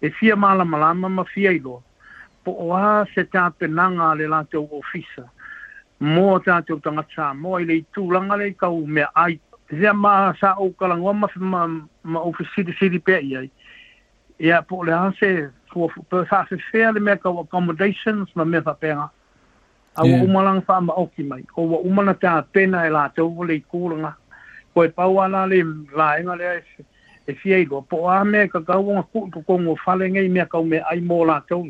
E 0.00 0.10
fia 0.10 0.36
maala 0.36 0.62
malama 0.64 1.08
ma 1.10 1.24
fia 1.24 1.50
ilo, 1.50 1.82
po 2.44 2.52
o 2.62 2.70
a 2.78 3.02
se 3.14 3.24
tape 3.26 3.66
nanga 3.66 4.14
le 4.14 4.30
la 4.30 4.44
jau 4.52 4.68
ofisa, 4.70 5.26
mō 6.00 6.38
tātou 6.46 6.78
tangata, 6.78 7.34
mō 7.34 7.58
i 7.58 7.66
le 7.66 7.80
i 7.82 7.84
tūlanga 7.90 8.38
le 8.38 8.52
i 8.54 8.54
kau 8.54 8.78
mea 8.86 9.10
aiki, 9.18 9.42
se 9.70 9.92
ma 9.92 10.34
sa 10.40 10.54
o 10.58 10.70
kala 10.72 10.96
ma 10.96 11.28
ma 11.36 11.80
ma 12.02 12.20
o 12.20 12.32
fisi 12.32 12.62
di 12.64 12.72
fisi 12.72 12.98
pe 12.98 13.20
ya 13.22 13.40
ya 14.38 14.62
po 14.62 14.82
le 14.82 14.92
han 14.92 15.12
se 15.20 15.48
fo 15.72 15.86
pe 16.08 16.24
sa 16.30 16.44
se 16.48 16.56
fe 16.72 16.90
le 16.92 17.00
me 17.00 17.14
ka 17.16 17.30
accommodations 17.30 18.28
ma 18.34 18.44
me 18.44 18.60
fa 18.60 18.74
pe 18.74 18.90
a 18.90 19.06
o 20.02 20.06
umalang 20.26 20.62
fa 20.66 20.80
ma 20.80 20.92
o 20.94 21.06
mai 21.22 21.42
o 21.56 21.62
wa 21.62 21.78
umana 21.78 22.14
ta 22.18 22.42
pena 22.52 22.82
e 22.86 22.90
la 22.90 23.08
te 23.14 23.20
e 23.20 23.24
e 23.24 23.30
o 23.36 23.42
le 23.44 23.62
kula 23.70 23.96
nga 23.98 24.12
ko 24.74 24.82
e 24.84 24.88
pa 24.88 25.06
wa 25.06 25.26
le 25.46 25.62
la 25.96 26.18
e 26.18 26.22
nga 26.22 26.34
le 26.34 26.62
e 27.26 27.32
fi 27.34 27.52
ai 27.54 27.66
po 27.66 28.08
a 28.10 28.24
me 28.24 28.48
ka 28.48 28.58
ka 28.60 28.74
o 28.78 28.82
ngwa 28.82 29.02
ku 29.12 29.30
ko 29.30 29.40
ko 29.46 29.54
ngwa 29.58 29.76
fa 29.78 29.94
le 29.94 30.08
nga 30.10 30.58
me 30.62 30.78
ai 30.90 31.00
mo 31.00 31.24
la 31.24 31.40
te 31.46 31.54
o 31.54 31.62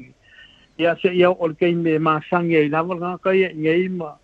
ya 0.79 0.97
se 0.97 1.13
ya 1.13 1.29
o 1.31 1.47
le 1.49 1.55
ke 1.55 1.69
me 1.77 1.99
ma 1.99 2.21
sang 2.31 2.49
e 2.53 2.69
la 2.69 2.81
nga 2.81 3.19
kai 3.21 3.37
ye 3.41 3.49
nga 3.53 3.75
i 3.77 3.89
ma 3.89 4.17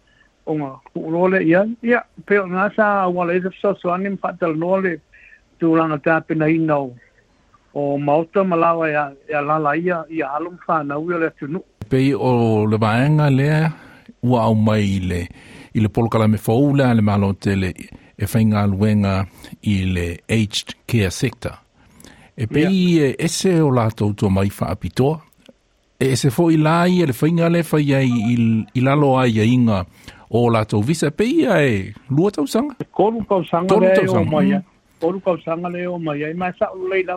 onga 0.47 0.75
kuulole 0.93 1.41
ia 1.45 1.65
ya 1.83 2.03
pe 2.27 2.37
na 2.51 2.71
sa 2.77 3.07
wala 3.09 3.33
is 3.35 3.45
of 3.45 3.55
so 3.61 3.71
so 3.83 3.87
anim 3.95 4.17
patal 4.23 4.55
nole 4.63 4.93
tu 5.61 5.67
langa 5.79 5.99
tap 6.07 6.27
na 6.41 6.47
ino 6.47 6.81
o 7.75 7.83
mauta 8.07 8.41
malawa 8.51 8.85
ya 8.97 9.05
ia 9.31 9.41
lala 9.49 9.73
ia 9.85 9.99
ia 10.17 10.27
alum 10.37 10.57
fa 10.67 10.77
na 10.89 10.95
wi 11.03 11.13
le 11.23 11.29
tu 11.39 11.47
pe 11.91 12.03
o 12.31 12.65
le 12.71 12.77
vaenga 12.85 13.27
le 13.39 13.51
wa 14.31 14.41
o 14.51 14.55
mai 14.67 14.91
le 15.11 15.23
ile 15.77 15.89
pol 15.95 16.07
kala 16.13 16.27
me 16.33 16.39
foula 16.47 16.87
le 16.97 17.03
malo 17.09 17.29
tele 17.45 17.71
e 18.19 18.25
fainga 18.33 18.63
luenga 18.73 19.17
le 19.95 20.07
aged 20.37 20.69
care 20.89 21.11
sector 21.21 21.55
e 22.37 22.45
pe 22.53 22.63
e 22.71 23.07
ese 23.25 23.51
o 23.61 23.69
la 23.77 23.85
to 23.99 24.07
to 24.19 24.27
mai 24.37 24.51
fa 24.59 24.67
apitoa 24.75 25.17
e 26.07 26.17
se 26.21 26.29
foi 26.37 26.55
lai 26.67 26.93
e 27.03 27.13
fainga 27.21 27.47
le 27.55 27.61
fa 27.71 27.79
ia 27.89 28.01
il 28.33 28.47
ilalo 28.79 29.11
ai 29.23 29.41
inga 29.57 29.81
o 30.31 30.49
la 30.51 30.65
tau 30.65 30.83
visa 30.83 31.11
peia 31.11 31.55
ia 31.61 31.63
e 31.69 31.93
lua 32.11 32.31
tau 32.31 32.47
sanga? 32.47 32.75
E 32.81 32.85
kolu 32.93 33.25
kau 33.29 33.45
sanga 33.45 33.79
le 33.81 34.09
o 34.11 34.25
mai 34.25 34.49
ia. 34.49 34.59
Mm. 34.59 34.63
Eh. 34.63 34.63
Kolu 35.01 35.21
kau 35.21 35.37
sanga 35.39 35.69
le 35.69 35.87
o 35.87 35.99
mai 35.99 36.19
ia. 36.19 36.29
Eh. 36.31 36.35
Mai 36.35 36.51
sa 36.59 36.71
ulei 36.75 37.03
la. 37.07 37.17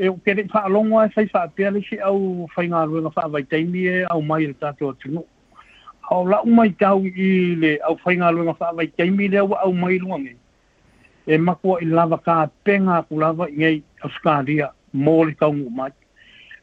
E 0.00 0.08
o 0.08 0.14
kere 0.24 0.46
wha 0.52 0.62
alongo 0.64 0.98
ai 0.98 1.08
fai 1.10 1.26
wha 1.34 1.42
apia 1.42 1.70
le 1.70 1.82
si 1.88 1.96
au 1.98 2.48
fai 2.54 2.64
ngā 2.70 2.86
ruenga 2.88 3.12
wha 3.16 3.22
avai 3.26 3.42
teimi 3.44 3.82
e 3.88 3.98
eh. 4.00 4.04
au 4.10 4.22
mai 4.22 4.46
le 4.46 4.52
tato 4.54 4.88
a 4.88 4.94
tino. 5.02 5.24
Au 6.10 6.24
la 6.26 6.40
umai 6.42 6.72
tau 6.80 7.04
i 7.04 7.30
le 7.62 7.74
au 7.90 7.96
fai 8.04 8.16
ngā 8.18 8.32
ruenga 8.34 8.56
wha 8.58 8.66
avai 8.72 8.86
teimi 8.88 9.28
le 9.28 9.38
au 9.44 9.72
mai 9.72 9.98
luangi. 9.98 10.36
E 11.26 11.36
makua 11.38 11.82
i 11.82 11.84
lava 11.84 12.18
ka 12.18 12.46
penga 12.64 13.02
ku 13.08 13.18
lava 13.20 13.48
i 13.50 13.56
ngei 13.60 13.82
Australia 14.02 14.72
mō 14.96 15.18
le 15.28 15.36
tau 15.38 15.52
ngu 15.52 15.68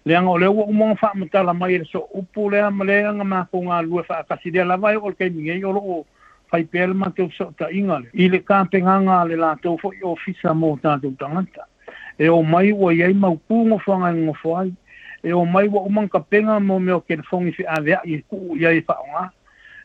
leanga 0.07 0.29
o 0.31 0.37
le 0.37 0.47
ua 0.47 0.63
umoga 0.65 0.95
faamatala 0.95 1.53
mai 1.53 1.75
e 1.75 1.77
le 1.79 1.85
so 1.85 1.99
upu 2.15 2.49
lea 2.49 2.71
ma 2.71 2.83
le 2.85 3.03
aga 3.07 3.23
makoga 3.23 3.81
lue 3.81 4.03
faakasi 4.03 4.51
lea 4.51 4.63
lava 4.63 4.93
e 4.93 4.95
o 4.95 5.09
le 5.09 5.15
kaimigai 5.19 5.63
o 5.63 5.71
loo 5.75 6.05
fai 6.47 6.63
pea 6.63 6.87
le 6.87 6.95
so 7.17 7.27
soʻataʻiga 7.37 7.97
le 8.03 8.07
i 8.15 8.29
le 8.29 8.39
kapegaga 8.39 9.19
a 9.21 9.25
le 9.27 9.35
latou 9.35 9.75
foʻi 9.77 9.99
ofisa 10.03 10.53
mo 10.53 10.79
tatou 10.81 11.11
tagata 11.19 11.67
e 12.17 12.29
o 12.29 12.39
mai 12.43 12.71
ua 12.71 12.93
iai 12.93 13.11
maupū 13.13 13.67
gofoagagofo 13.67 14.57
ai 14.57 14.71
e 15.23 15.33
o 15.33 15.45
mai 15.45 15.67
ua 15.67 15.81
uma 15.81 16.07
kapega 16.07 16.59
mo 16.59 16.79
me 16.79 16.91
o 16.93 17.01
kelefogi 17.01 17.51
feʻaveaʻi 17.57 18.15
e 18.15 18.23
kuʻu 18.31 18.59
ia 18.63 18.71
e 18.71 18.81
faaogā 18.87 19.27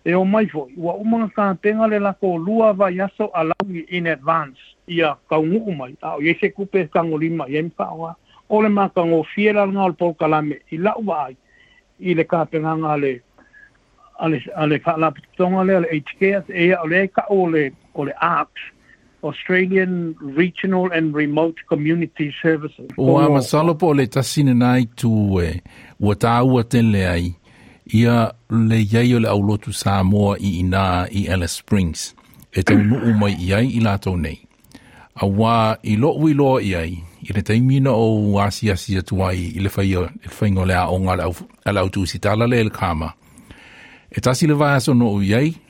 e 0.04 0.14
o 0.14 0.24
mai 0.24 0.46
foʻi 0.46 0.72
ua 0.78 0.94
uma 0.94 1.28
kapega 1.28 1.86
le 1.90 1.98
lako 1.98 2.36
lua 2.38 2.72
vaiaso 2.72 3.26
alauni 3.34 3.84
in 3.90 4.06
advance 4.06 4.62
ia 4.86 5.16
kaugu'u 5.28 5.74
mai 5.74 5.96
a 6.02 6.14
o 6.14 6.20
iai 6.22 6.38
se 6.38 6.50
kupe 6.50 6.86
kagolima 6.86 7.48
iai 7.50 7.62
ma 7.66 7.74
faaogā 7.78 8.14
ole 8.52 8.68
maka 8.68 9.00
ngō 9.08 9.20
fiela 9.34 9.64
ngā 9.70 9.84
ole 9.88 9.96
polka 9.98 10.28
lame 10.28 10.58
i 10.70 10.78
lau 10.78 11.00
wai 11.08 11.32
i 12.04 12.14
le 12.18 12.24
kāpenga 12.28 12.76
ngā 12.82 12.96
le 13.02 13.14
ale 14.22 14.40
ale 14.62 14.78
fa 14.84 14.94
la 15.00 15.08
tonga 15.40 15.64
le 15.66 15.76
ale 15.80 15.88
HK 15.96 16.32
e 16.64 16.68
ale 16.76 17.04
ka 17.16 17.24
ole 17.38 17.64
ole 17.94 18.14
arts 18.28 18.68
Australian 19.24 20.16
Regional 20.36 20.88
and 20.90 21.14
Remote 21.14 21.54
Community 21.70 22.24
Services. 22.42 22.90
O 22.98 23.16
a 23.22 23.28
masalo 23.30 23.76
po 23.78 23.92
le 23.94 24.06
tasine 24.10 24.50
nai 24.54 24.84
tu 24.98 25.12
e 25.40 25.60
ua 26.02 26.14
ta 26.18 26.40
ua 26.44 26.64
tele 26.64 27.04
ai 27.08 27.28
ia 27.98 28.16
le 28.50 28.80
iei 28.82 29.14
o 29.14 29.20
le 29.22 29.30
au 29.32 29.40
lotu 29.46 29.72
Samoa 29.72 30.34
i 30.38 30.56
ina 30.64 30.84
i 31.08 31.22
Alice 31.36 31.54
Springs 31.62 32.02
e 32.52 32.66
te 32.66 32.74
unu 32.80 32.98
umai 33.14 33.32
iei 33.38 33.70
i 33.78 33.80
lato 33.86 34.12
nei. 34.24 34.40
A 35.16 35.24
wā 35.38 35.56
i 35.82 35.94
lo 36.02 36.12
ui 36.18 36.34
loa 36.34 36.58
iei 36.62 36.98
i 37.22 37.32
le 37.80 37.90
o 37.90 38.38
asiasi 38.40 38.96
atu 38.98 39.22
ai 39.24 39.38
i 39.54 39.60
le 39.60 39.68
faia 39.68 40.08
i 41.64 42.04
le 42.34 42.46
le 42.46 42.70
kama 42.70 43.08
e 44.10 44.18
tasi 44.24 44.46
le 44.46 44.54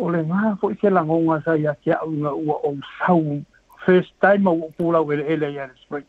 ole 0.00 0.18
nga 0.24 0.56
ke 0.80 0.88
la 0.88 1.02
ngonga 1.04 1.36
sa 1.44 1.52
ke 1.84 1.92
nga 2.20 2.30
o 2.52 2.72
sau 2.98 3.42
first 3.86 4.12
time 4.24 4.44
spring 5.84 6.06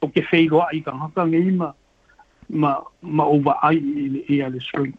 o 0.04 0.08
ke 0.12 0.22
fei 0.30 0.48
loa 0.52 0.68
i 0.78 0.84
ka 0.84 0.92
haka 1.02 1.24
ngi 1.28 1.56
ma 1.60 1.72
ma 2.64 2.74
ma 3.02 3.24
o 3.36 3.40
ai 3.72 3.80
i 4.36 4.42
ale 4.48 4.60
spring 4.68 4.94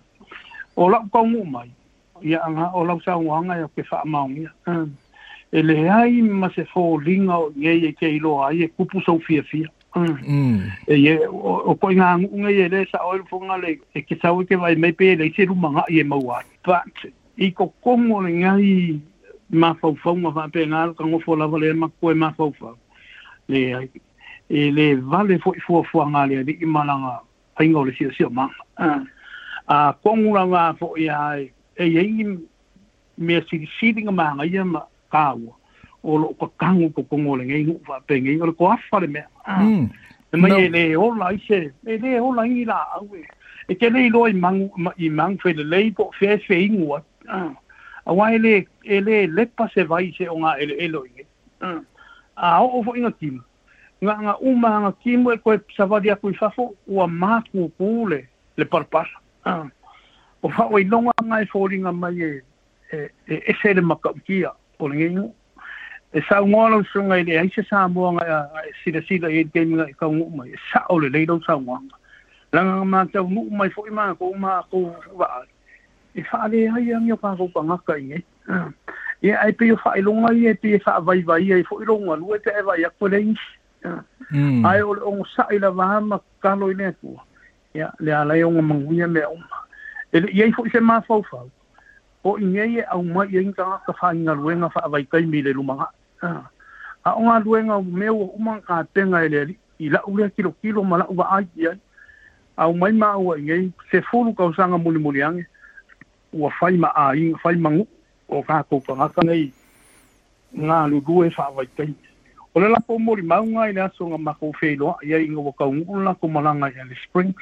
o 0.77 0.89
la 0.89 1.03
ka 1.13 1.21
ngu 1.23 1.45
mai 1.55 1.69
ia 2.23 2.41
anga 2.49 2.71
o 2.73 2.85
la 2.89 2.97
sa 3.05 3.21
wanga 3.21 3.61
ia 3.61 3.69
ke 3.77 3.85
fa 3.93 4.01
ma 4.17 4.25
ngi 4.33 4.47
e 5.53 5.63
le 5.67 5.77
ai 5.99 6.23
ma 6.41 6.49
se 6.57 6.65
fo 6.73 6.97
linga 6.97 7.37
o 7.47 7.53
ye 7.61 7.93
ke 7.93 8.09
i 8.17 8.19
loa 8.19 8.49
ai 8.49 8.65
e 8.69 8.73
kupu 8.81 9.05
so 9.05 9.19
fia 9.29 9.43
fia 9.53 9.69
mm. 9.97 10.59
e 10.89 10.97
ye 11.05 11.19
o 11.29 11.75
ko 11.77 11.93
nga 12.01 12.17
ngunga 12.17 12.49
ye 12.57 12.69
le 12.73 12.85
sa 12.91 13.05
o 13.05 13.13
fo 13.29 13.45
nga 13.45 13.61
le 13.61 13.77
e 13.93 14.01
ke 14.09 14.17
sawe 14.25 14.45
ke 14.49 14.57
vai 14.57 14.75
mai 14.77 14.93
pe 14.93 15.13
e 15.13 15.21
le 15.21 15.31
se 15.37 15.45
rumanga 15.53 15.85
ye 15.93 16.03
ma 16.05 16.17
wa 16.17 16.41
but 16.65 17.05
i 17.37 17.53
ko 17.53 17.69
kongo 17.85 18.25
ngai 18.25 19.01
mafaufau 19.51 20.17
ma 20.17 20.33
faapegalo 20.33 20.95
kago 20.95 21.19
folava 21.21 21.59
lea 21.59 21.75
ma 21.75 21.89
koe 21.89 22.15
mafaufau 22.15 22.77
le 23.49 23.89
e 24.49 24.71
le 24.71 24.95
vale 24.97 25.39
foʻi 25.43 25.61
fuafuaga 25.63 26.27
le 26.29 26.39
alii 26.41 26.65
malaga 26.67 27.21
aiga 27.59 27.77
ah. 27.77 27.81
o 27.81 27.85
le 27.85 27.93
siʻasiʻomaga 27.93 29.07
a 29.69 29.93
kogu 30.03 30.35
lava 30.35 30.75
foʻi 30.81 31.07
ae 31.11 31.51
eiai 31.79 32.39
mea 33.19 33.43
silisiliga 33.51 34.11
magaia 34.13 34.65
ma 34.65 34.83
kāua 35.13 35.55
o 36.03 36.19
lo'o 36.19 36.35
kakagu 36.35 36.91
kokogo 36.95 37.31
o 37.31 37.37
legei 37.37 37.65
gu'u 37.67 37.81
faapegei 37.87 38.41
o 38.41 38.47
le 38.47 38.53
koafa 38.53 39.01
le 39.01 39.07
mea 39.07 39.27
ah. 39.47 39.63
mm. 39.63 39.89
e 40.33 40.37
mai 40.37 40.51
e 40.51 40.69
lē 40.69 40.99
ola 40.99 41.33
ise 41.35 41.75
e 41.87 41.99
lē 41.99 42.21
ola 42.23 42.47
igi 42.47 42.65
la'au 42.65 43.07
e 43.15 43.23
e 43.71 43.75
kelei 43.75 44.11
loa 44.11 44.31
i 44.31 44.33
magu 44.35 44.93
i 44.99 45.11
magu 45.11 45.39
felelei 45.43 45.91
po 45.95 46.11
o 46.11 46.15
feai 46.19 46.39
feigu 46.39 46.95
ai 46.95 47.03
ah. 47.29 47.55
a 48.07 48.13
wai 48.15 48.39
le 48.39 48.65
e 48.85 49.01
le 49.01 49.27
le 49.27 49.47
pase 49.47 49.81
vai 49.89 50.13
se 50.17 50.29
o 50.29 50.37
nga 50.39 50.55
ele 50.61 50.75
elo 50.85 51.05
i 51.07 51.25
mm. 51.61 51.85
a 52.37 52.63
o 52.63 52.79
o 52.79 52.83
fo 52.83 52.95
inga 52.97 53.11
kim 53.13 53.41
nga 54.03 54.15
nga 54.23 54.35
uma 54.41 54.81
nga 54.81 54.93
kim 55.03 55.29
e 55.31 55.37
koe 55.37 55.59
savadi 55.77 56.11
a 56.11 56.17
koe 56.17 56.33
fafo 56.33 56.75
o 56.89 57.03
a 57.03 57.07
ma 57.07 57.43
kuku 57.53 58.09
le 58.09 58.27
le 58.57 58.65
parpasa 58.65 59.21
o 60.43 60.49
fa 60.49 60.65
o 60.71 60.79
ilonga 60.79 61.13
nga 61.25 61.43
e 61.43 61.45
fōringa 61.47 61.93
mai 61.93 62.21
e 62.21 62.43
e 63.29 63.35
e 63.47 63.53
se 63.63 63.75
le 63.75 63.83
maka 63.83 64.11
ukia 64.13 64.53
o 64.79 64.89
le 64.89 64.97
ngengu 64.97 65.35
e 66.13 66.23
sa 66.29 66.41
ngola 66.41 66.77
o 66.77 66.85
sunga 66.93 67.19
ele 67.19 67.37
a 67.39 67.45
isa 67.45 67.63
sa 67.69 67.89
mua 67.89 68.13
nga 68.13 68.25
e 68.69 68.73
sida 68.83 69.03
sida 69.05 69.29
e 69.31 69.45
te 69.45 69.61
nga 69.67 69.85
e 69.89 69.93
ka 69.93 70.07
ngu 70.09 70.31
mai 70.37 70.49
e 70.51 70.57
sa 70.73 70.87
o 70.89 70.99
le 70.99 71.09
leilau 71.09 71.43
sa 71.45 71.53
ngua 71.61 71.79
nga 71.85 71.97
langa 72.57 72.73
nga 72.81 72.85
mātau 72.93 73.29
ngu 73.31 73.43
mai 73.51 73.69
fo 73.71 73.87
ima 73.87 74.15
ko 74.17 74.33
uma 74.33 74.63
ko 74.71 74.77
wa 75.21 75.29
ari 75.41 75.51
i 76.15 76.23
whaare 76.33 76.67
hai 76.75 76.91
angi 76.95 77.13
o 77.15 77.19
pāko 77.23 77.47
pangaka 77.55 77.95
i 78.05 78.09
e. 78.19 78.21
Ia 79.23 79.39
ai 79.45 79.53
pe 79.53 79.71
o 79.75 79.79
whaelonga 79.85 80.33
i 80.35 80.47
e 80.51 80.55
pe 80.59 80.75
e 80.77 80.81
whaavai 80.87 81.23
vai 81.27 81.45
e 81.61 81.63
fo 81.69 81.81
i 81.83 81.89
ronga 81.89 82.17
lua 82.19 82.39
te 82.43 82.51
e 82.59 82.63
vai 82.67 82.85
ako 82.89 83.07
rei. 83.15 83.35
Ai 83.87 84.83
o 84.83 84.95
le 84.97 85.03
ongo 85.11 85.25
sa'i 85.35 85.59
la 85.63 85.71
waha 85.71 86.01
ma 86.07 86.19
kalo 86.43 86.71
i 86.73 86.75
nea 86.75 86.93
kua. 87.01 87.23
Ia 87.75 87.93
le 88.01 88.13
alai 88.17 88.43
onga 88.45 88.63
manguia 88.63 89.07
mea 89.09 89.29
oma. 89.29 89.59
E 90.13 90.21
le 90.21 90.29
iei 90.35 90.53
fo 90.53 90.65
i 90.67 90.71
se 90.73 90.81
maa 90.81 91.01
fau 91.07 91.23
O 92.25 92.35
i 92.37 92.45
ngei 92.45 92.81
e 92.83 92.83
au 92.93 93.03
mai 93.03 93.29
i 93.33 93.39
inga 93.41 93.81
ka 93.87 93.93
whainga 94.01 94.35
luenga 94.35 94.69
whaavai 94.75 95.07
kai 95.09 95.23
mi 95.27 95.41
le 95.43 95.53
lumanga. 95.55 95.87
A 97.05 97.15
o 97.17 97.23
ngā 97.25 97.43
luenga 97.45 97.79
o 97.79 97.83
mea 97.83 98.13
o 98.13 98.27
umanga 98.37 98.61
ka 98.67 98.83
tenga 98.95 99.25
e 99.25 99.29
le 99.29 99.55
i 99.79 99.89
la 99.89 100.01
ure 100.05 100.29
kilo 100.37 100.53
kilo 100.61 100.83
ma 100.85 100.99
la 101.01 101.07
uwa 101.09 101.31
ai 101.39 101.47
i 101.57 101.67
ai. 101.71 101.79
Au 102.57 102.75
mai 102.77 102.93
maa 102.93 103.17
ua 103.17 103.39
i 103.39 103.43
ngei 103.43 103.73
se 103.91 104.03
fulu 104.11 104.35
kausanga 104.35 104.77
muli 104.77 104.99
muli 104.99 105.23
ange 105.23 105.47
ua 106.33 106.51
fai 106.51 106.77
ma 106.77 106.93
a 106.95 107.11
i 107.17 107.33
fai 107.43 107.57
mangu 107.57 107.87
o 108.29 108.43
ka 108.43 108.63
ko 108.63 108.81
pa 108.81 109.09
ka 109.11 109.23
nei 109.27 109.51
nga 110.55 110.87
lu 110.87 111.01
du 111.01 111.25
e 111.25 111.31
fa 111.31 111.51
vai 111.51 111.67
kai 111.77 111.91
o 112.55 112.61
le 112.61 112.69
lapo 112.69 112.99
mori 112.99 113.23
mau 113.23 113.43
nga 113.47 113.71
i 113.71 113.75
aso 113.79 114.07
nga 114.07 114.19
ma 114.19 114.35
ko 114.35 114.51
fe 114.53 114.77
lo 114.79 114.95
ia 115.03 115.19
i 115.19 115.27
ngo 115.29 115.53
ka 115.53 115.65
ngu 115.67 116.03
la 116.05 116.15
ko 116.15 116.29
malanga 116.29 116.71
ia 116.71 116.85
le 116.85 116.95
springs 116.95 117.37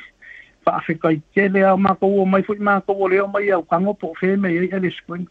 fa 0.64 0.76
afe 0.80 0.95
kai 0.99 1.21
ke 1.35 1.49
le 1.49 1.62
a 1.68 1.76
ma 1.76 1.95
ko 1.95 2.07
o 2.07 2.25
mai 2.25 2.42
fui 2.42 2.59
ma 2.59 2.80
ko 2.80 2.92
o 2.92 3.09
le 3.09 3.21
o 3.21 3.28
mai 3.28 3.52
au 3.52 3.62
kango 3.62 3.92
po 3.95 4.12
fe 4.21 4.37
me 4.37 4.49
ia 4.50 4.78
le 4.78 4.90
springs 4.90 5.28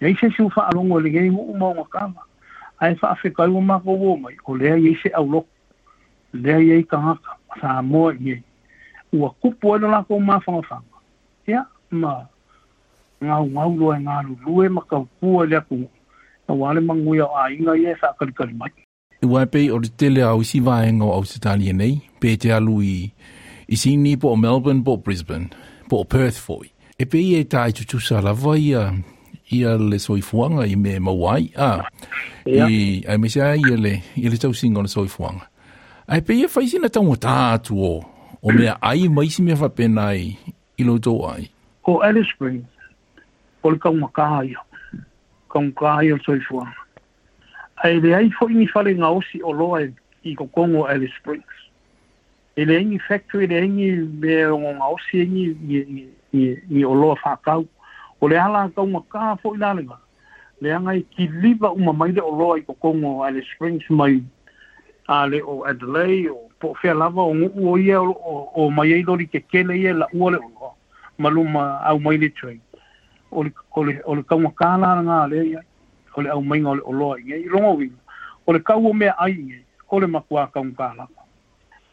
ia 0.00 0.08
i 0.08 0.14
se 0.20 0.28
su 0.36 0.48
fa 0.50 0.68
alongo 0.68 0.98
le 1.00 1.08
ngai 1.10 1.30
ngu 1.32 1.56
mo 1.56 1.72
nga 1.74 1.84
kama 1.88 2.20
ai 2.84 2.94
fa 3.00 3.10
afe 3.16 3.32
kai 3.32 3.48
o 3.48 3.60
ma 3.60 3.80
ko 3.80 3.96
o 4.12 4.16
mai 4.16 4.36
o 4.44 4.56
le 4.56 4.76
ia 4.80 4.92
se 5.02 5.08
au 5.16 5.24
lo 5.30 5.44
le 6.32 6.60
ia 6.64 6.74
i 6.76 6.84
kangaka 6.84 7.38
sa 7.60 7.80
mo 7.82 8.10
ia 8.12 8.36
ua 9.12 9.30
kupu 9.40 9.74
e 9.76 9.80
lo 9.80 9.88
la 9.88 10.04
ko 10.04 10.20
ma 10.20 10.36
fa 10.44 10.80
ia 11.48 11.64
ma 11.90 12.28
ngā 13.22 13.36
ngauro 13.52 13.92
e 13.94 14.00
ngā 14.02 14.18
lulue 14.28 14.68
ma 14.74 14.82
ka 14.90 15.02
pua 15.20 15.46
lea 15.46 15.60
ku 15.68 15.78
na 16.48 16.52
wale 16.54 16.80
mangui 16.80 17.22
au 17.24 17.30
a 17.38 17.48
inga 17.52 17.74
i 17.78 17.86
e 17.90 17.94
whakarikari 18.02 18.54
mai. 18.56 18.70
I 19.22 19.26
wai 19.26 19.46
o 19.70 19.78
te 19.80 19.90
tele 19.96 20.22
au 20.22 20.42
isi 20.42 20.60
vāe 20.60 20.90
ngau 20.92 21.12
au 21.12 21.24
sitalia 21.24 21.72
nei, 21.72 22.02
pē 22.20 22.34
te 22.40 22.52
alu 22.52 22.80
i 22.82 23.12
i 23.68 23.76
sini 23.80 24.16
po 24.20 24.34
o 24.34 24.36
Melbourne, 24.36 24.84
po 24.84 24.92
o 24.92 24.96
Brisbane, 25.00 25.50
po 25.88 26.02
o 26.02 26.04
Perth 26.04 26.36
foi. 26.36 26.68
E 27.00 27.04
pē 27.08 27.20
i 27.22 27.30
e 27.40 27.44
tā 27.48 27.68
i 27.70 27.76
tutusa 27.76 28.20
lawa 28.22 28.56
i 28.60 28.72
a 28.76 28.84
i 29.54 29.62
a 29.66 29.72
le 29.80 29.98
soifuanga 30.00 30.64
i 30.68 30.74
me 30.76 30.98
mawai 30.98 31.48
a 31.56 31.70
i 32.48 33.02
a 33.08 33.16
me 33.18 33.28
se 33.28 33.40
a 33.40 33.54
i 33.56 33.64
a 33.72 33.76
le 33.76 33.94
i 34.20 34.28
le 34.28 34.38
tau 34.40 34.52
singa 34.52 34.82
o 34.82 34.84
le 34.86 34.92
soifuanga. 34.92 35.46
Ai 36.08 36.20
pē 36.20 36.36
i 36.40 36.44
e 36.44 36.50
whaisina 36.52 36.90
tau 36.92 37.08
o 37.12 37.16
tātu 37.16 37.80
o 37.80 37.94
o 38.44 38.52
mea 38.52 38.76
ai 38.84 39.08
maisi 39.08 39.40
mea 39.42 39.56
whapena 39.56 40.10
i 40.12 40.34
i 40.76 40.84
lo 40.84 40.98
ai. 41.28 41.48
Ko 41.84 42.00
Alice 42.02 42.28
Springs, 42.32 42.64
pol 43.64 43.78
kau 43.80 43.94
makaio 43.96 44.60
kau 45.48 45.64
kaio 45.80 46.18
soifua 46.20 46.68
ai 47.80 47.96
le 48.04 48.10
ai 48.16 48.28
foi 48.38 48.52
ni 48.54 48.66
fale 48.72 48.92
nga 48.98 49.08
osi 49.16 49.38
o 49.42 49.52
loa 49.56 49.78
i 50.22 50.34
ko 50.36 50.44
kongo 50.46 50.84
Alice 50.92 51.14
Springs 51.16 51.56
ele 52.60 52.76
ni 52.84 52.98
factory 53.08 53.46
le 53.46 53.62
ni 53.68 53.88
me 54.24 54.36
nga 54.76 54.88
osi 54.92 55.24
ni 55.32 55.44
ni 55.64 56.44
ni 56.70 56.84
o 56.84 56.92
loa 56.94 57.16
fa 57.16 57.38
kau 57.48 57.64
o 58.20 58.28
le 58.28 58.36
ala 58.42 58.66
kau 58.76 58.84
maka 58.86 59.32
foi 59.42 59.56
la 59.56 59.72
lenga 59.80 59.96
le 60.60 60.72
anga 60.76 60.96
i 61.00 61.02
kiliva 61.16 61.72
uma 61.72 61.96
mai 62.02 62.12
le 62.12 62.20
o 62.20 62.36
loa 62.36 62.60
i 62.60 62.66
ko 62.68 62.76
kongo 62.84 63.22
Alice 63.24 63.48
Springs 63.56 63.88
mai 63.88 64.20
ale 65.08 65.40
o 65.42 65.62
Adelaide 65.68 66.28
o 66.28 66.36
po 66.60 66.76
fe 66.82 66.92
lava 66.92 67.24
o 67.24 67.32
o 67.72 67.78
ia 67.80 67.96
o 68.02 68.68
mai 68.70 69.00
lori 69.08 69.26
ke 69.26 69.40
kele 69.48 69.80
ia 69.80 69.96
la 69.96 70.12
ua 70.12 70.36
le 70.36 70.44
o 70.60 70.76
maluma 71.16 71.66
au 71.88 71.98
mai 71.98 72.20
le 72.20 72.28
train 72.28 72.60
ole 73.34 73.50
ole 73.74 74.00
ole 74.04 74.22
ka 74.22 74.36
mo 74.38 74.52
na 74.78 75.26
le 75.26 75.50
ya 75.50 75.60
ole 76.16 76.28
au 76.30 76.42
mai 76.42 76.62
ole 76.62 76.82
lo 76.98 77.14
ai 77.14 77.22
ngai 77.24 77.48
rongo 77.52 77.72
wi 77.78 77.90
ole 78.46 78.58
ka 78.62 78.74
wo 78.76 78.90
ai 78.94 79.34
ngai 79.34 79.64
ole 79.90 80.06
ma 80.06 80.20
kwa 80.20 80.46
ka 80.46 80.62
mo 80.62 80.72
kala 80.78 81.08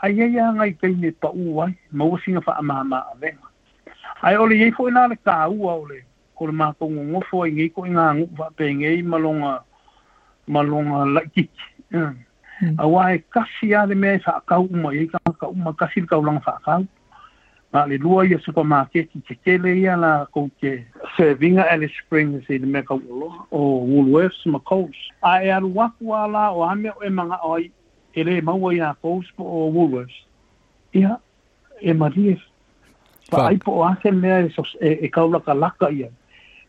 ai 0.04 0.22
ai 0.22 0.36
ngai 0.56 0.72
ke 0.80 0.88
ni 0.88 1.12
pa 1.12 1.30
u 1.30 1.56
wai 1.56 1.74
ma 1.92 2.06
wo 2.06 2.18
singa 2.18 2.42
fa 2.42 2.62
ma 2.62 3.04
ave 3.14 3.38
ai 4.24 4.36
ole 4.36 4.56
ye 4.58 4.72
fo 4.72 4.90
na 4.90 5.08
le 5.08 5.16
ka 5.18 5.50
u 5.50 5.68
ole 5.68 6.04
ole 6.40 6.52
ma 6.52 6.74
ko 6.74 6.86
ngo 6.90 7.22
fo 7.30 7.44
ai 7.44 7.52
ngai 7.52 7.70
ko 7.70 7.82
nga 7.86 8.14
ngo 8.16 8.28
va 8.38 8.48
pe 8.56 8.74
ngai 8.74 9.02
ma 9.04 9.18
longa 9.18 9.64
ma 10.48 10.62
longa 10.62 11.06
la 11.06 11.22
ki 11.34 11.50
hmm. 11.92 12.16
e 12.72 13.74
a 13.76 13.86
le 13.86 13.96
me 13.96 14.20
fa 14.20 14.38
e 14.38 14.42
ka 14.46 14.60
u 14.60 14.70
mo 14.72 14.92
ye 14.92 15.06
ka 15.10 15.18
ka 15.40 15.48
u 15.48 15.56
ma 15.56 15.74
kasi 15.74 16.06
ka 16.06 16.18
u 16.18 16.24
lang 16.26 16.42
fa 16.46 16.58
ka 16.66 16.76
Ma 17.72 17.86
le 17.88 17.98
lua 17.98 18.26
ia 18.28 18.38
supermarket 18.44 19.08
te 19.28 19.36
kele 19.48 19.70
ia 19.80 19.94
la 19.96 20.26
kou 20.36 20.50
te 20.60 20.74
servinga 21.16 21.64
Alice 21.72 21.96
Springs 22.04 22.50
i 22.52 22.58
le 22.60 22.68
meka 22.68 22.98
ulo 23.00 23.30
o 23.50 23.62
Woolworths 23.88 24.44
ma 24.52 24.60
Coles. 24.68 25.00
A 25.24 25.40
e 25.46 25.52
aru 25.56 25.72
waku 25.78 26.12
ala 26.16 26.50
o 26.52 26.64
ame 26.68 26.92
o 26.92 27.00
e 27.02 27.10
manga 27.10 27.40
oi 27.48 27.72
e 28.14 28.24
le 28.28 28.42
maua 28.42 28.74
ia 28.76 28.92
Coles 29.02 29.32
po 29.38 29.44
o 29.48 29.70
Woolworths. 29.72 30.20
Ia, 31.00 31.16
e 31.80 31.94
marie. 31.94 32.36
Pa 33.32 33.48
ai 33.48 33.56
po 33.58 33.72
o 33.78 33.86
ase 33.88 34.12
mea 34.12 34.42
e, 34.44 34.52
sos, 34.52 34.76
e, 34.82 34.98
e 35.06 35.08
kaulaka 35.08 35.54
laka 35.56 35.88
ia. 35.96 36.12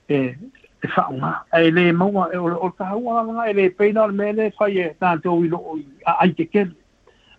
E, 0.08 0.22
e 0.38 0.86
whaunga. 0.86 1.34
E 1.58 1.70
le 1.70 1.90
maua 1.92 2.30
e 2.32 2.36
o, 2.38 2.46
o 2.46 2.70
tahaua 2.70 3.22
langa 3.24 3.50
e 3.50 3.54
le 3.58 3.68
peina 3.70 4.02
al 4.04 4.12
mele 4.12 4.52
fai 4.54 4.78
e 4.78 4.88
tā 5.02 5.16
te 5.18 5.26
oi 5.34 5.50
a 6.06 6.20
ai 6.22 6.30
te 6.30 6.46
kele. 6.46 6.76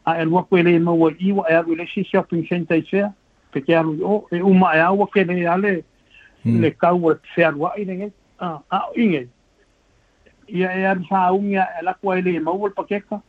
A 0.04 0.18
e 0.18 0.28
aru 0.28 0.36
waku 0.42 0.58
e 0.60 0.64
le 0.68 0.80
maua 0.84 1.14
iwa 1.16 1.48
e 1.50 1.56
aru 1.64 1.76
le 1.80 1.88
si 1.88 2.04
shopping 2.04 2.44
center 2.52 2.76
i 2.84 2.90
sea. 2.92 3.10
pe 3.54 3.62
ke 3.68 3.74
alu 3.78 3.94
o 4.06 4.16
e 4.32 4.42
uma 4.42 4.74
e 4.78 4.82
awa 4.88 5.08
ke 5.14 5.24
ne 5.30 5.46
ale 5.56 5.72
hmm. 5.78 6.60
le 6.66 6.72
kau 6.82 6.98
o 7.10 7.14
se 7.36 7.46
alu 7.50 7.68
ai 7.70 7.86
ne 7.90 8.10
a 8.42 8.50
a 8.78 8.82
inge 9.06 9.24
ia 10.58 10.74
e 10.80 10.86
ar 10.92 10.98
sa 11.10 11.30
unga 11.40 11.68
e 11.80 11.86
la 11.88 11.94
kwa 12.02 12.18
ele 12.22 12.40
mau 12.48 12.60
pa 12.78 12.84
ke 12.90 13.00
ka 13.10 13.20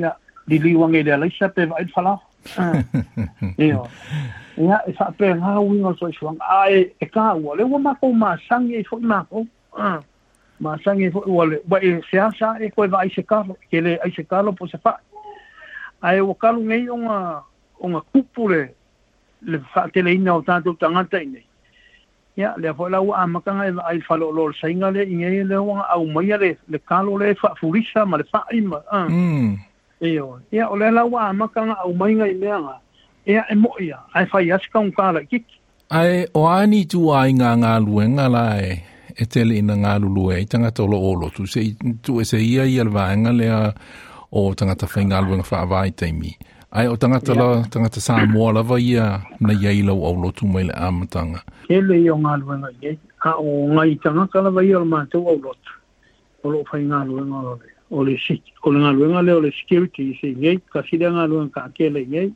ia 0.00 0.12
di 0.48 0.58
li 0.66 0.74
wange 0.82 1.02
le 1.08 1.12
ala 1.16 1.28
sa 1.38 1.48
pe 1.56 1.66
vai 1.72 1.84
fala 1.96 2.16
ia 3.66 3.76
ia 4.56 4.80
e 4.92 4.96
sa 4.98 5.10
pe 5.18 5.32
nga 5.42 5.56
winga 5.68 5.94
so 6.00 6.10
shuang 6.18 6.40
a 6.58 6.62
e 6.78 6.86
e 7.00 7.06
ka 7.14 7.32
wa 7.44 7.54
le 7.60 7.64
wa 7.72 7.78
ma 7.88 7.94
ko 8.00 8.12
ma 8.24 8.36
sang 8.48 8.72
e 8.80 8.86
fo 8.88 8.98
ma 9.12 9.20
ko 9.28 9.44
a 9.76 9.86
ah. 9.92 10.00
ma 10.64 10.74
sang 10.86 11.04
e 11.04 11.10
fo 11.14 11.22
wa 11.36 11.44
le 11.52 11.60
wa 11.70 11.78
e, 11.78 11.90
e 11.98 12.00
se 12.10 12.18
asa 12.26 12.56
e 12.64 12.72
ko 12.74 12.88
vai 12.96 13.08
se 13.16 13.22
ka 13.22 13.44
ke 13.70 13.80
le 13.86 13.96
ai 14.04 14.10
se 14.16 14.24
ka 14.30 14.40
lo 14.48 14.52
po 14.58 14.66
se 14.72 14.78
fa 14.84 14.96
ai 16.08 16.16
e 16.18 16.24
wa 16.26 16.34
kalu 16.42 16.66
nei 16.72 16.88
onga 16.96 17.16
onga 17.80 18.00
kupule 18.12 18.60
le 19.42 19.58
fa 19.58 19.82
fatele 19.86 20.14
ina 20.14 20.34
o 20.34 20.40
tu 20.42 20.46
tanga 20.50 20.74
tangata 20.80 21.22
ine 21.22 21.42
ya 22.36 22.54
le 22.58 22.72
fo 22.74 22.88
la 22.88 23.00
wa 23.00 23.26
maka 23.26 23.54
nga 23.54 23.64
e 23.68 23.72
ai 23.88 24.00
fa 24.00 24.16
lo 24.16 24.52
sainga 24.60 24.90
le 24.90 25.02
inge 25.04 25.44
le 25.44 25.56
wa 25.58 25.86
au 25.94 26.06
mai 26.06 26.28
le 26.40 26.56
le 26.68 26.78
kalo 26.78 27.18
le 27.18 27.34
fa 27.34 27.54
furisa 27.60 28.04
ma 28.06 28.16
le 28.18 28.24
fa 28.24 28.44
ima 28.52 28.80
a 28.90 29.08
mm 29.08 29.56
eo 30.00 30.40
ya 30.52 30.64
ole 30.72 30.90
la 30.90 31.04
wa 31.04 31.32
maka 31.32 31.64
nga 31.66 31.76
au 31.84 31.92
mai 31.94 32.14
ngai 32.14 32.34
mea 32.34 32.58
nga 32.60 32.76
ya 33.26 33.42
e 33.50 33.54
mo 33.54 33.72
ia 33.80 33.98
ai 34.14 34.26
fa 34.26 34.40
yas 34.42 34.62
ka 34.72 34.78
un 34.80 34.92
kala 34.92 35.24
kik 35.24 35.44
ai 35.92 36.28
o 36.32 36.48
ani 36.48 36.86
tu 36.88 37.12
ai 37.12 37.32
nga 37.36 37.56
nga 37.56 37.76
luenga 37.80 38.28
la 38.28 38.60
e 38.60 38.82
e 39.20 39.24
tele 39.28 39.58
ina 39.60 39.76
nga 39.76 39.98
lulu 40.00 40.32
e 40.32 40.44
tanga 40.48 40.70
tolo 40.72 40.96
olo 40.96 41.28
tu 41.34 41.44
se 41.46 41.60
tu 42.02 42.20
e 42.20 42.24
se 42.24 42.38
ia 42.40 42.64
ia 42.64 42.84
le 42.84 42.90
va 42.90 43.12
o 44.30 44.54
tanga 44.56 44.76
ta 44.76 44.86
fa 44.86 45.02
nga 45.04 45.18
fa 45.44 45.66
vai 45.68 45.92
taimi 45.92 46.32
Ai, 46.72 46.86
o 46.86 46.94
tangata 46.94 47.34
la, 47.34 47.64
tangata 47.66 47.98
sā 47.98 48.14
mua 48.30 48.52
lawa 48.54 48.76
ia 48.78 49.04
na 49.42 49.52
iei 49.58 49.82
lau 49.82 50.04
au 50.06 50.14
lotu 50.22 50.46
mai 50.46 50.62
le 50.68 50.74
āmatanga. 50.78 51.40
E 51.66 51.80
le 51.82 51.96
o 52.12 52.18
ngā 52.22 52.34
luenga 52.38 52.68
iei, 52.78 52.94
a 53.26 53.32
o 53.42 53.64
ngai 53.74 53.96
tangata 54.04 54.38
lawa 54.46 54.62
ia 54.62 54.76
o 54.78 54.86
mātou 54.86 55.26
au 55.32 55.40
lotu. 55.42 55.72
O 56.46 56.52
lo 56.54 56.60
whai 56.70 56.84
ngā 56.84 57.00
luenga 57.08 57.40
lawe. 57.48 57.74
O 57.90 58.04
le, 58.06 58.14
o 58.62 58.70
le 58.74 58.82
ngā 58.84 58.92
luenga 59.00 59.22
le, 59.26 59.34
o 59.34 59.42
le 59.48 59.50
security 59.56 60.12
i 60.12 60.14
se 60.20 60.30
iei, 60.30 60.60
ka 60.70 60.84
sire 60.86 61.10
ngā 61.10 61.24
luenga 61.32 61.56
ka 61.58 61.64
akele 61.72 62.04
iei. 62.06 62.30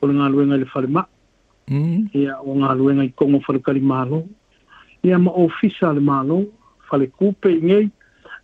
O 0.00 0.08
le 0.08 0.16
ngā 0.16 0.30
luenga 0.32 0.56
le 0.64 0.70
wharema. 0.72 1.04
Mm. 1.68 2.08
Ia 2.16 2.38
o 2.40 2.56
ngā 2.64 2.72
luenga 2.80 3.04
i 3.10 3.12
kongo 3.12 3.42
wharekari 3.44 3.84
mālo. 3.84 4.22
Ia 5.04 5.20
ma 5.20 5.36
ofisa 5.44 5.92
le 5.92 6.00
mālo, 6.00 6.46
whale 6.88 7.12
kūpe 7.12 7.52
iei. 7.60 7.90